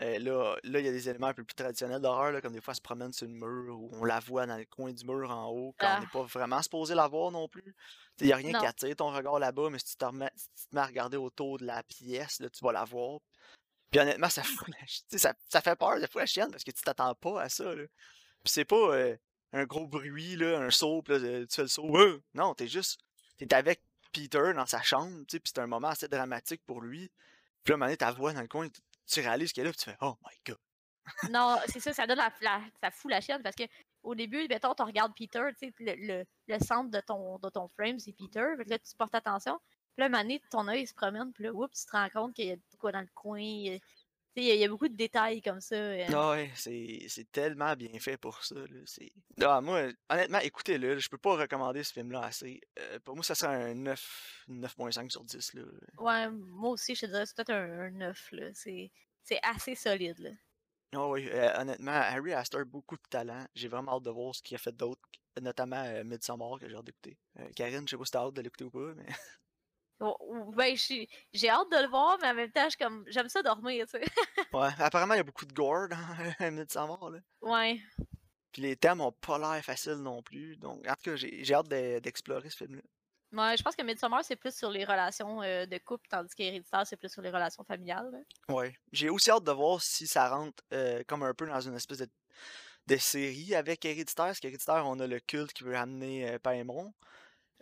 Euh, 0.00 0.18
là, 0.18 0.56
là, 0.64 0.80
il 0.80 0.84
y 0.84 0.88
a 0.88 0.92
des 0.92 1.08
éléments 1.08 1.28
un 1.28 1.34
peu 1.34 1.44
plus 1.44 1.54
traditionnels 1.54 2.00
d'horreur, 2.00 2.32
là, 2.32 2.40
comme 2.40 2.52
des 2.52 2.60
fois 2.60 2.72
elle 2.72 2.76
se 2.76 2.80
promène 2.82 3.12
sur 3.12 3.28
le 3.28 3.32
mur 3.34 3.78
ou 3.80 3.90
on 3.92 4.04
la 4.04 4.18
voit 4.18 4.44
dans 4.44 4.56
le 4.56 4.64
coin 4.64 4.92
du 4.92 5.04
mur 5.04 5.30
en 5.30 5.48
haut 5.50 5.74
quand 5.78 5.86
on 5.86 5.90
Ah. 5.90 6.00
n'est 6.00 6.06
pas 6.08 6.22
vraiment 6.24 6.60
supposé 6.62 6.94
la 6.96 7.06
voir 7.06 7.30
non 7.30 7.46
plus. 7.48 7.76
Il 8.20 8.26
n'y 8.26 8.32
a 8.32 8.36
rien 8.36 8.58
qui 8.58 8.66
attire 8.66 8.96
ton 8.96 9.12
regard 9.12 9.38
là-bas, 9.38 9.70
mais 9.70 9.78
si 9.78 9.84
tu, 9.86 9.96
te 9.96 10.04
remets, 10.04 10.32
si 10.34 10.48
tu 10.48 10.66
te 10.68 10.74
mets 10.74 10.80
à 10.80 10.86
regarder 10.86 11.16
autour 11.16 11.58
de 11.58 11.64
la 11.66 11.82
pièce, 11.84 12.40
là, 12.40 12.50
tu 12.50 12.64
vas 12.64 12.72
la 12.72 12.84
voir. 12.84 13.20
Puis 13.92 14.00
honnêtement, 14.00 14.28
ça, 14.28 14.42
fout 14.42 14.66
la 14.66 14.74
sais, 14.86 15.18
ça, 15.18 15.32
ça 15.48 15.60
fait 15.60 15.76
peur, 15.76 15.96
ça 16.00 16.08
fout 16.08 16.20
la 16.20 16.26
chienne 16.26 16.50
parce 16.50 16.64
que 16.64 16.72
tu 16.72 16.82
t'attends 16.82 17.14
pas 17.14 17.42
à 17.42 17.48
ça. 17.48 17.72
Là. 17.74 17.84
Puis 18.42 18.52
c'est 18.52 18.64
pas 18.64 18.96
euh, 18.96 19.16
un 19.52 19.64
gros 19.64 19.86
bruit, 19.86 20.34
là, 20.34 20.58
un 20.58 20.70
saut, 20.70 21.02
puis 21.02 21.14
là, 21.14 21.20
euh, 21.20 21.46
tu 21.46 21.54
fais 21.54 21.62
le 21.62 21.68
saut. 21.68 21.88
Ouais! 21.88 22.18
Non, 22.34 22.54
t'es 22.54 22.66
juste. 22.66 22.98
T'es 23.38 23.54
avec 23.54 23.80
Peter 24.12 24.52
dans 24.54 24.66
sa 24.66 24.82
chambre, 24.82 25.24
puis 25.28 25.40
c'est 25.44 25.58
un 25.60 25.68
moment 25.68 25.88
assez 25.88 26.08
dramatique 26.08 26.62
pour 26.66 26.80
lui. 26.80 27.12
Puis 27.62 27.70
là, 27.70 27.74
à 27.74 27.74
un 27.74 27.78
moment 27.78 27.86
donné, 27.86 27.96
ta 27.96 28.10
voix 28.12 28.32
dans 28.32 28.40
le 28.40 28.48
coin, 28.48 28.68
tu- 29.06 29.20
réalises 29.20 29.52
qu'elle 29.52 29.66
est 29.66 29.68
là, 29.68 29.74
tu 29.74 29.84
fais 29.84 29.96
Oh 30.00 30.16
my 30.22 30.36
god. 30.46 30.58
Non, 31.30 31.58
c'est 31.66 31.80
ça, 31.80 31.92
ça 31.92 32.06
donne 32.06 32.18
la, 32.18 32.60
ça 32.80 32.90
fout 32.90 33.10
la 33.10 33.20
chienne 33.20 33.42
parce 33.42 33.56
que 33.56 33.64
au 34.02 34.14
début, 34.14 34.46
tu 34.74 34.82
regardes 34.82 35.14
Peter, 35.16 35.42
tu 35.58 35.68
sais, 35.68 35.96
le, 35.96 36.24
le, 36.46 36.58
centre 36.60 36.90
de 36.90 37.00
ton, 37.00 37.38
de 37.38 37.48
ton 37.48 37.68
frame, 37.68 37.98
c'est 37.98 38.12
Peter. 38.12 38.46
Là, 38.66 38.78
tu 38.78 38.96
portes 38.96 39.14
attention. 39.14 39.58
Puis 39.96 40.08
là, 40.08 40.08
donné, 40.08 40.42
ton 40.50 40.68
œil 40.68 40.86
se 40.86 40.94
promène, 40.94 41.32
puis 41.32 41.44
là, 41.44 41.52
oups, 41.52 41.80
tu 41.80 41.86
te 41.86 41.92
rends 41.92 42.08
compte 42.10 42.34
qu'il 42.34 42.46
y 42.46 42.52
a 42.52 42.56
quoi 42.78 42.92
dans 42.92 43.00
le 43.00 43.08
coin. 43.14 43.78
Il 44.42 44.44
y, 44.44 44.50
a- 44.50 44.54
il 44.54 44.60
y 44.60 44.64
a 44.64 44.68
beaucoup 44.68 44.88
de 44.88 44.96
détails 44.96 45.40
comme 45.42 45.60
ça. 45.60 45.76
euh. 45.76 46.06
Ah 46.12 46.30
ouais, 46.32 46.50
c'est 46.54 47.30
tellement 47.30 47.74
bien 47.74 47.98
fait 48.00 48.16
pour 48.16 48.42
ça. 48.44 48.54
Là. 48.56 48.80
Ah, 49.46 49.60
moi, 49.60 49.88
honnêtement, 50.10 50.38
écoutez-le, 50.40 50.98
je 50.98 51.08
peux 51.08 51.18
pas 51.18 51.36
recommander 51.36 51.82
ce 51.84 51.92
film-là 51.92 52.22
assez. 52.22 52.60
Euh, 52.78 52.98
pour 53.00 53.14
moi, 53.14 53.24
ça 53.24 53.34
serait 53.34 53.70
un 53.70 53.74
9, 53.74 54.44
9.5 54.48 55.10
sur 55.10 55.24
10. 55.24 55.54
Là. 55.54 55.62
Ouais, 55.98 56.30
moi 56.30 56.70
aussi, 56.70 56.94
je 56.94 57.02
te 57.02 57.06
dirais, 57.06 57.26
c'est 57.26 57.36
peut-être 57.36 57.50
un, 57.50 57.80
un 57.86 57.90
9, 57.90 58.32
là. 58.32 58.50
C'est 58.54 58.90
assez 59.42 59.74
solide, 59.74 60.18
là. 60.18 60.30
Ah 60.96 61.08
oui, 61.08 61.28
euh, 61.28 61.60
honnêtement, 61.60 61.90
Harry 61.92 62.32
Astor, 62.32 62.64
beaucoup 62.66 62.96
de 62.96 63.02
talent. 63.10 63.44
J'ai 63.54 63.66
vraiment 63.68 63.96
hâte 63.96 64.04
de 64.04 64.10
voir 64.10 64.34
ce 64.34 64.42
qu'il 64.42 64.54
a 64.54 64.58
fait 64.58 64.70
d'autre, 64.76 65.00
notamment 65.40 65.82
euh, 65.84 66.04
Midsommar, 66.04 66.58
que 66.60 66.68
j'ai 66.68 66.76
hâte 66.76 66.84
d'écouter. 66.84 67.18
Karine, 67.56 67.82
je 67.86 67.90
sais 67.92 67.96
pas 67.98 68.04
si 68.04 68.10
t'as 68.12 68.20
hâte 68.20 68.34
de 68.34 68.42
l'écouter 68.42 68.64
ou 68.64 68.70
pas, 68.70 68.94
mais... 68.94 69.06
Ben, 70.00 70.76
j'ai 70.76 71.48
hâte 71.48 71.70
de 71.70 71.82
le 71.82 71.88
voir, 71.88 72.18
mais 72.20 72.28
en 72.28 72.34
même 72.34 72.50
temps, 72.50 72.68
comme 72.78 73.04
j'aime 73.08 73.28
ça 73.28 73.42
dormir, 73.42 73.86
tu 73.86 73.98
sais. 73.98 74.04
Ouais, 74.52 74.68
apparemment, 74.78 75.14
il 75.14 75.18
y 75.18 75.20
a 75.20 75.24
beaucoup 75.24 75.46
de 75.46 75.52
gore 75.54 75.88
dans 75.88 75.96
euh, 76.40 76.50
Midsommar, 76.50 77.10
là. 77.10 77.18
Ouais. 77.40 77.80
Puis 78.52 78.62
les 78.62 78.76
thèmes 78.76 79.00
ont 79.00 79.12
pas 79.12 79.38
l'air 79.38 79.64
faciles 79.64 79.94
non 80.02 80.22
plus, 80.22 80.56
donc 80.56 80.86
en 80.88 80.94
tout 80.94 81.10
cas, 81.10 81.16
j'ai 81.16 81.54
hâte 81.54 81.68
de- 81.68 81.98
d'explorer 82.00 82.50
ce 82.50 82.56
film-là. 82.58 82.82
Ouais, 83.32 83.56
je 83.56 83.64
pense 83.64 83.74
que 83.74 83.82
Midsommar, 83.82 84.24
c'est 84.24 84.36
plus 84.36 84.54
sur 84.54 84.70
les 84.70 84.84
relations 84.84 85.42
euh, 85.42 85.66
de 85.66 85.78
couple, 85.78 86.06
tandis 86.08 86.32
qu'Héréditaire, 86.36 86.86
c'est 86.86 86.96
plus 86.96 87.08
sur 87.08 87.20
les 87.22 87.30
relations 87.30 87.64
familiales. 87.64 88.08
là. 88.12 88.54
Ouais. 88.54 88.76
J'ai 88.92 89.08
aussi 89.10 89.28
hâte 89.32 89.42
de 89.42 89.50
voir 89.50 89.82
si 89.82 90.06
ça 90.06 90.28
rentre 90.28 90.62
euh, 90.72 91.02
comme 91.08 91.24
un 91.24 91.34
peu 91.34 91.44
dans 91.46 91.60
une 91.60 91.74
espèce 91.74 91.98
de, 91.98 92.08
de 92.86 92.96
série 92.96 93.56
avec 93.56 93.84
Héréditaire. 93.84 94.26
Parce 94.26 94.38
qu'Héréditaire, 94.38 94.84
on 94.86 95.00
a 95.00 95.08
le 95.08 95.18
culte 95.18 95.52
qui 95.52 95.64
veut 95.64 95.74
amener 95.76 96.30
euh, 96.30 96.38
Paimon. 96.38 96.94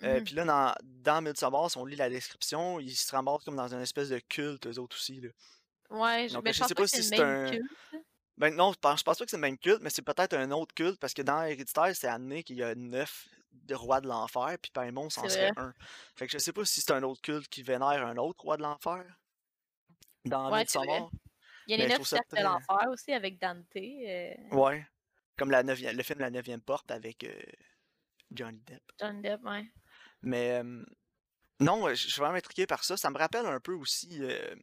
Euh, 0.02 0.18
Mhm. 0.18 0.24
Puis 0.24 0.34
là, 0.34 0.44
dans, 0.44 0.74
dans 0.84 1.22
Midsommar, 1.22 1.70
si 1.70 1.78
on 1.78 1.84
lit 1.84 1.96
la 1.96 2.08
description, 2.10 2.80
ils 2.80 2.94
se 2.96 3.10
ramassent 3.14 3.44
comme 3.44 3.56
dans 3.56 3.72
une 3.72 3.80
espèce 3.82 4.08
de 4.08 4.18
culte, 4.18 4.66
eux 4.66 4.78
autres 4.78 4.96
aussi. 4.96 5.20
Là. 5.20 5.28
Ouais, 5.90 6.28
Donc, 6.28 6.44
mais 6.44 6.52
je 6.52 6.56
je 6.56 6.60
pense 6.60 6.68
sais 6.68 6.74
pas 6.74 6.82
pas 6.82 6.84
que 6.84 6.90
c'est 6.90 7.02
si 7.02 7.08
c'est 7.08 7.20
un- 7.20 7.50
culte. 7.50 7.70
Ben 8.38 8.54
non, 8.56 8.72
je 8.72 8.78
pense, 8.78 9.02
pas 9.02 9.14
que 9.14 9.24
c'est 9.28 9.36
le 9.36 9.40
même 9.42 9.58
culte, 9.58 9.80
mais 9.82 9.90
c'est 9.90 10.02
peut-être 10.02 10.32
un 10.34 10.50
autre 10.52 10.74
culte, 10.74 10.98
parce 10.98 11.12
que 11.14 11.22
dans 11.22 11.42
Héréditaire, 11.42 11.94
c'est 11.94 12.08
amené 12.08 12.42
qu'il 12.42 12.56
y 12.56 12.62
a 12.62 12.74
neuf 12.74 13.28
de 13.52 13.74
rois 13.74 14.00
de 14.00 14.08
l'enfer, 14.08 14.56
puis 14.60 14.70
Paimon, 14.72 15.10
C'est 15.10 15.28
serait 15.28 15.52
un. 15.56 15.74
Fait 16.16 16.26
que 16.26 16.32
je 16.32 16.38
sais 16.38 16.52
pas 16.52 16.64
si 16.64 16.80
c'est 16.80 16.92
un 16.92 17.02
autre 17.02 17.20
culte 17.20 17.46
qui 17.48 17.62
vénère 17.62 18.04
un 18.06 18.16
autre 18.16 18.42
roi 18.42 18.56
de 18.56 18.62
l'enfer. 18.62 19.04
Dans 20.24 20.50
Ouais. 20.50 20.60
Midsommar. 20.60 21.10
Il 21.66 21.72
y 21.72 21.74
a 21.74 21.76
les 21.86 21.88
neuf 21.88 22.02
cercles 22.06 22.36
de 22.36 22.42
l'enfer 22.42 22.88
aussi 22.90 23.12
avec 23.12 23.38
Dante. 23.38 23.66
euh, 23.76 24.34
Ouais. 24.50 24.84
Comme 25.36 25.50
la 25.50 25.62
le 25.62 26.02
film 26.02 26.18
La 26.20 26.30
neuvième 26.30 26.60
porte 26.62 26.90
avec 26.90 27.22
euh, 27.24 27.40
Johnny 28.30 28.60
Depp. 28.66 28.82
John 28.98 29.20
Depp, 29.20 29.44
ouais. 29.44 29.70
Mais 30.22 30.62
non, 31.60 31.88
je 31.90 31.94
suis 32.08 32.20
vraiment 32.20 32.36
intrigué 32.36 32.66
par 32.66 32.84
ça. 32.84 32.96
Ça 32.96 33.10
me 33.10 33.18
rappelle 33.18 33.46
un 33.46 33.60
peu 33.60 33.72
aussi 33.72 34.18
euh, 34.20 34.54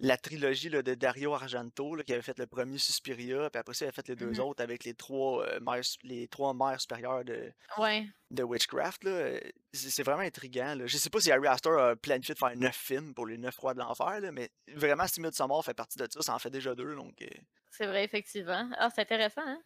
la 0.00 0.16
trilogie 0.16 0.70
là, 0.70 0.82
de 0.82 0.94
Dario 0.94 1.34
Argento 1.34 1.94
là, 1.94 2.02
qui 2.02 2.12
avait 2.12 2.22
fait 2.22 2.38
le 2.38 2.46
premier 2.46 2.78
Suspiria, 2.78 3.50
puis 3.50 3.58
après 3.60 3.74
ça, 3.74 3.84
il 3.84 3.88
avait 3.88 3.94
fait 3.94 4.08
les 4.08 4.16
deux 4.16 4.30
Mhm. 4.32 4.40
autres 4.40 4.62
avec 4.62 4.84
les 4.84 4.94
trois, 4.94 5.44
euh, 5.46 5.60
mères, 5.60 5.82
les 6.02 6.26
trois 6.28 6.52
mères 6.54 6.80
supérieures 6.80 7.24
de, 7.24 7.52
Ouais. 7.78 8.06
de 8.30 8.42
Witchcraft. 8.42 9.04
Euh, 9.06 9.38
C'est 9.72 10.02
vraiment 10.02 10.22
intriguant. 10.22 10.74
Là. 10.76 10.86
Je 10.86 10.96
sais 10.96 11.10
pas 11.10 11.20
si 11.20 11.30
Harry 11.32 11.46
Astor 11.48 11.78
a 11.78 11.96
planifié 11.96 12.34
de 12.34 12.38
faire 12.38 12.56
neuf 12.56 12.76
films 12.76 13.12
pour 13.14 13.26
les 13.26 13.36
neuf 13.38 13.56
rois 13.58 13.74
de 13.74 13.80
l'enfer, 13.80 14.20
mais 14.32 14.50
vraiment, 14.74 15.06
si 15.06 15.20
Midsommar 15.20 15.64
fait 15.64 15.74
partie 15.74 15.98
de 15.98 16.06
ça, 16.10 16.22
ça 16.22 16.34
en 16.34 16.38
fait 16.38 16.50
déjà 16.50 16.74
deux. 16.74 16.94
Donc, 16.94 17.20
euh, 17.22 17.26
C'est 17.70 17.86
vrai, 17.86 18.04
effectivement. 18.04 18.70
Ah, 18.78 18.88
c'est 18.94 19.02
intéressant, 19.02 19.42
hein? 19.44 19.60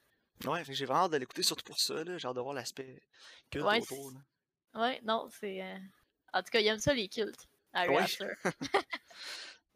ouais, 0.47 0.65
que 0.65 0.73
j'ai 0.73 0.85
vraiment 0.87 1.05
hâte 1.05 1.13
de 1.13 1.17
l'écouter, 1.19 1.43
surtout 1.43 1.65
pour 1.65 1.79
ça. 1.79 1.95
J'ai 2.17 2.27
hâte 2.27 2.37
de 2.37 2.41
voir 2.41 2.55
l'aspect 2.55 3.01
culte 3.51 3.65
Ouais, 3.65 3.81
autour. 3.81 4.13
là. 4.13 4.19
Ouais, 4.75 5.01
non, 5.03 5.29
c'est. 5.31 5.63
euh, 5.63 5.79
En 6.33 6.43
tout 6.43 6.51
cas, 6.51 6.61
il 6.61 6.67
aime 6.67 6.79
ça, 6.79 6.95
les 6.95 7.09
cultes. 7.09 7.47
Harry. 7.73 7.97
Astor. 8.05 8.29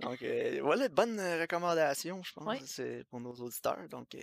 Donc, 0.00 0.22
euh, 0.22 0.58
voilà, 0.62 0.88
bonne 0.88 1.18
euh, 1.20 1.40
recommandation, 1.40 2.22
je 2.22 2.32
pense, 2.32 2.64
c'est 2.64 3.04
pour 3.08 3.20
nos 3.20 3.34
auditeurs. 3.34 3.88
Donc, 3.88 4.14
euh, 4.14 4.22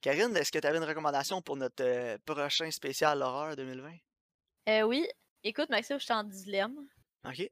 Karine, 0.00 0.36
est-ce 0.36 0.50
que 0.50 0.58
tu 0.58 0.66
avais 0.66 0.78
une 0.78 0.84
recommandation 0.84 1.40
pour 1.42 1.56
notre 1.56 1.84
euh, 1.84 2.18
prochain 2.24 2.70
spécial 2.70 3.22
horreur 3.22 3.54
2020? 3.56 3.96
Euh, 4.68 4.82
oui, 4.82 5.06
écoute, 5.44 5.68
Maxime, 5.70 5.98
je 5.98 6.04
suis 6.04 6.12
en 6.12 6.24
dilemme 6.24 6.88
Ok. 7.24 7.48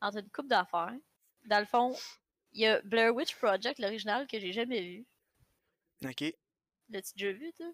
entre 0.00 0.18
une 0.18 0.30
coupe 0.30 0.48
d'affaires. 0.48 0.94
Dans 1.46 1.60
le 1.60 1.66
fond, 1.66 1.94
il 2.52 2.62
y 2.62 2.66
a 2.66 2.80
Blair 2.82 3.14
Witch 3.14 3.34
Project, 3.36 3.78
l'original, 3.78 4.26
que 4.26 4.38
j'ai 4.38 4.52
jamais 4.52 4.80
vu. 4.82 5.06
Ok. 6.04 6.34
L'as-tu 6.90 7.12
déjà 7.16 7.32
vu, 7.32 7.52
toi? 7.52 7.66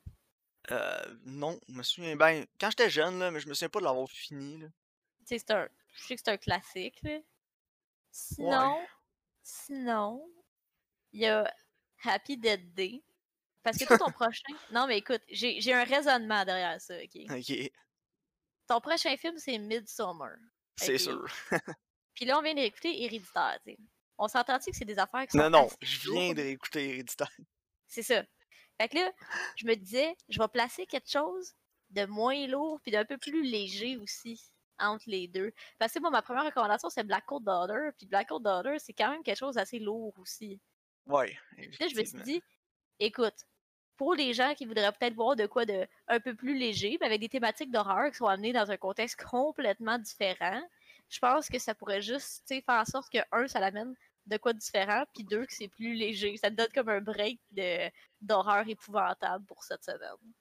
Euh, 0.71 1.17
non, 1.25 1.59
je 1.69 1.75
me 1.75 1.83
souviens. 1.83 2.17
Ben, 2.17 2.47
quand 2.59 2.71
j'étais 2.71 2.91
jeune, 2.91 3.19
là, 3.19 3.31
mais 3.31 3.41
je 3.41 3.49
me 3.49 3.55
souviens 3.55 3.69
pas 3.69 3.81
de 3.81 3.85
l'avoir 3.85 4.09
fini. 4.09 4.59
Là. 4.59 4.67
Tu 4.69 5.27
sais, 5.27 5.39
c'est 5.39 5.51
un... 5.53 5.69
Je 5.95 6.03
sais 6.03 6.17
que 6.17 6.23
c'est 6.25 6.31
un 6.33 6.37
classique, 6.39 6.99
là. 7.03 7.19
Sinon, 8.11 8.81
sinon, 9.43 10.29
il 11.13 11.21
y 11.21 11.27
a 11.27 11.53
Happy 12.05 12.37
Dead 12.37 12.73
Day. 12.75 13.03
Parce 13.63 13.77
que 13.79 13.85
toi, 13.85 13.99
ton 13.99 14.11
prochain... 14.13 14.53
Non, 14.71 14.87
mais 14.87 14.99
écoute, 14.99 15.23
j'ai 15.29 15.61
j'ai 15.61 15.73
un 15.73 15.85
raisonnement 15.85 16.45
derrière 16.45 16.81
ça, 16.81 16.95
OK? 16.97 17.21
Ok, 17.31 17.71
Ton 18.67 18.81
prochain 18.81 19.17
film, 19.17 19.37
c'est 19.39 19.59
Midsummer. 19.59 20.37
c'est 20.77 20.99
sûr. 20.99 21.27
Puis 22.15 22.25
là, 22.25 22.39
on 22.39 22.43
vient 22.43 22.55
d'écouter 22.55 23.03
Héréditaire, 23.03 23.59
tu 23.65 23.73
sais. 23.73 23.79
On 24.17 24.29
s'entend-tu 24.29 24.71
que 24.71 24.77
c'est 24.77 24.85
des 24.85 24.99
affaires 24.99 25.27
qui 25.27 25.37
sont 25.37 25.39
Non, 25.39 25.51
non, 25.51 25.69
je 25.81 26.11
viens 26.13 26.33
réécouter 26.33 26.91
Héréditaire. 26.91 27.31
C'est 27.89 28.03
ça. 28.05 28.23
Fait 28.81 28.89
que 28.89 28.97
là, 28.97 29.13
je 29.57 29.67
me 29.67 29.75
disais, 29.75 30.17
je 30.29 30.39
vais 30.41 30.49
placer 30.49 30.87
quelque 30.87 31.11
chose 31.11 31.55
de 31.91 32.07
moins 32.07 32.47
lourd 32.47 32.81
puis 32.83 32.93
d'un 32.93 33.05
peu 33.05 33.19
plus 33.19 33.43
léger 33.43 33.97
aussi 33.99 34.51
entre 34.79 35.05
les 35.07 35.29
deux. 35.29 35.53
Parce 35.79 35.93
que 35.93 36.01
moi, 36.01 36.11
ma 36.11 36.23
première 36.23 36.45
recommandation, 36.45 36.91
c'est 36.91 37.05
Black 37.05 37.25
Coat 37.27 37.41
Daughter. 37.41 37.91
Puis 37.97 38.07
Black 38.07 38.29
Coat 38.29 38.41
Daughter, 38.41 38.77
c'est 38.79 38.93
quand 38.93 39.11
même 39.11 39.23
quelque 39.23 39.39
chose 39.39 39.55
d'assez 39.55 39.79
lourd 39.79 40.15
aussi. 40.19 40.61
Ouais. 41.07 41.37
Puis 41.57 41.77
là, 41.81 41.87
je 41.89 41.97
me 41.97 42.05
suis 42.05 42.23
dit, 42.23 42.43
écoute, 42.99 43.35
pour 43.97 44.15
les 44.15 44.35
gens 44.35 44.55
qui 44.55 44.67
voudraient 44.67 44.93
peut-être 44.93 45.15
voir 45.15 45.37
de 45.37 45.47
quoi 45.47 45.65
de 45.65 45.87
un 46.09 46.21
peu 46.21 46.35
plus 46.35 46.57
léger, 46.57 46.97
mais 47.01 47.07
avec 47.07 47.21
des 47.21 47.29
thématiques 47.29 47.71
d'horreur 47.71 48.11
qui 48.11 48.17
sont 48.17 48.27
amenées 48.27 48.53
dans 48.53 48.71
un 48.71 48.77
contexte 48.77 49.23
complètement 49.31 49.99
différent, 49.99 50.63
je 51.09 51.19
pense 51.19 51.49
que 51.49 51.59
ça 51.59 51.75
pourrait 51.75 52.03
juste 52.03 52.43
faire 52.49 52.63
en 52.69 52.85
sorte 52.85 53.13
que, 53.13 53.19
un, 53.31 53.47
ça 53.47 53.61
l'amène 53.61 53.95
de 54.27 54.37
quoi 54.37 54.53
de 54.53 54.59
différent, 54.59 55.05
puis 55.15 55.25
deux, 55.25 55.45
que 55.47 55.53
c'est 55.53 55.69
plus 55.69 55.95
léger. 55.95 56.37
Ça 56.37 56.51
te 56.51 56.57
donne 56.57 56.73
comme 56.75 56.89
un 56.89 57.01
break 57.01 57.41
de 57.51 57.91
d'horreur 58.21 58.67
épouvantable 58.69 59.45
pour 59.47 59.63
cette 59.63 59.85
semaine. 59.85 60.33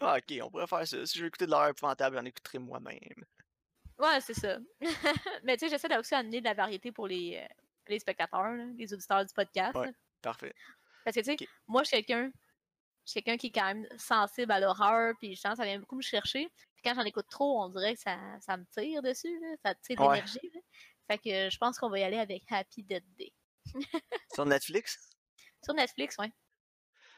Ah, 0.00 0.16
ok, 0.16 0.38
on 0.42 0.50
pourrait 0.50 0.66
faire 0.66 0.86
ça. 0.86 1.06
Si 1.06 1.18
je 1.18 1.22
veux 1.22 1.28
écouter 1.28 1.46
de 1.46 1.50
l'horreur 1.50 1.68
épouvantable, 1.68 2.16
j'en 2.16 2.24
écouterai 2.24 2.58
moi-même. 2.58 3.24
Ouais, 3.98 4.20
c'est 4.20 4.34
ça. 4.34 4.58
mais 5.44 5.56
tu 5.58 5.66
sais, 5.66 5.68
j'essaie 5.68 5.98
aussi 5.98 6.12
d'amener 6.12 6.40
de 6.40 6.46
la 6.46 6.54
variété 6.54 6.90
pour 6.90 7.06
les, 7.06 7.36
euh, 7.36 7.54
les 7.88 7.98
spectateurs, 7.98 8.52
là, 8.52 8.64
les 8.76 8.94
auditeurs 8.94 9.24
du 9.26 9.34
podcast. 9.34 9.76
Ouais. 9.76 9.88
là. 9.88 9.92
Parfait. 10.22 10.54
Parce 11.04 11.14
que, 11.16 11.20
tu 11.20 11.36
sais, 11.36 11.48
moi, 11.66 11.82
je 11.82 11.88
suis 11.88 11.96
quelqu'un 12.02 12.30
je 13.04 13.12
suis 13.12 13.22
quelqu'un 13.22 13.38
qui 13.38 13.48
est 13.48 13.52
quand 13.52 13.66
même 13.66 13.86
sensible 13.96 14.52
à 14.52 14.60
l'horreur, 14.60 15.14
puis 15.18 15.34
je 15.34 15.40
sens 15.40 15.52
que 15.52 15.56
ça 15.58 15.64
vient 15.64 15.80
beaucoup 15.80 15.96
me 15.96 16.02
chercher. 16.02 16.48
Puis 16.74 16.82
quand 16.84 16.94
j'en 16.94 17.02
écoute 17.02 17.26
trop, 17.28 17.62
on 17.62 17.68
dirait 17.68 17.94
que 17.94 18.00
ça, 18.00 18.16
ça 18.40 18.56
me 18.56 18.64
tire 18.66 19.02
dessus, 19.02 19.38
là, 19.40 19.56
ça 19.64 19.74
tire 19.74 20.00
Ouais. 20.00 20.22
Fait 21.10 21.18
que 21.18 21.50
je 21.50 21.58
pense 21.58 21.76
qu'on 21.76 21.90
va 21.90 21.98
y 21.98 22.04
aller 22.04 22.18
avec 22.18 22.44
Happy 22.52 22.84
Dead 22.84 23.02
Day. 23.18 23.32
Sur 24.32 24.46
Netflix? 24.46 25.10
Sur 25.60 25.74
Netflix, 25.74 26.16
ouais. 26.18 26.32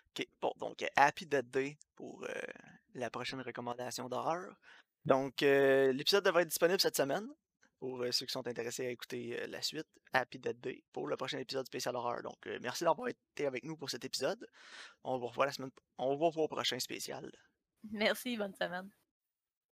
Ok, 0.09 0.27
bon, 0.41 0.51
donc 0.57 0.83
euh, 0.83 0.87
Happy 0.97 1.27
Dead 1.27 1.51
Day 1.51 1.77
pour 1.95 2.25
euh, 2.25 2.33
la 2.95 3.11
prochaine 3.11 3.43
recommandation 3.43 4.09
d'horreur. 4.09 4.57
Donc, 5.05 5.43
euh, 5.43 5.93
l'épisode 5.93 6.25
devrait 6.25 6.45
être 6.45 6.49
disponible 6.49 6.81
cette 6.81 6.97
semaine. 6.97 7.29
pour 7.79 8.03
ceux 8.13 8.25
qui 8.25 8.33
sont 8.33 8.47
intéressés 8.47 8.87
à 8.87 8.91
écouter 8.91 9.47
la 9.49 9.61
suite, 9.61 9.89
Happy 10.15 10.39
Dead 10.39 10.59
Day, 10.59 10.83
pour 10.93 11.07
le 11.07 11.19
prochain 11.19 11.39
épisode 11.39 11.67
spécial 11.67 11.95
horreur. 11.95 12.23
Donc, 12.23 12.47
merci 12.63 12.85
d'avoir 12.85 13.09
été 13.09 13.45
avec 13.45 13.63
nous 13.65 13.77
pour 13.77 13.91
cet 13.91 14.07
épisode. 14.07 14.47
On 15.05 15.19
vous 15.19 15.27
revoit 15.27 15.45
la 15.45 15.53
semaine. 15.53 15.71
On 15.99 16.17
vous 16.17 16.29
revoit 16.29 16.45
au 16.45 16.49
prochain 16.49 16.79
spécial. 16.79 17.31
Merci, 17.91 18.39
bonne 18.39 18.55
semaine. 18.55 18.89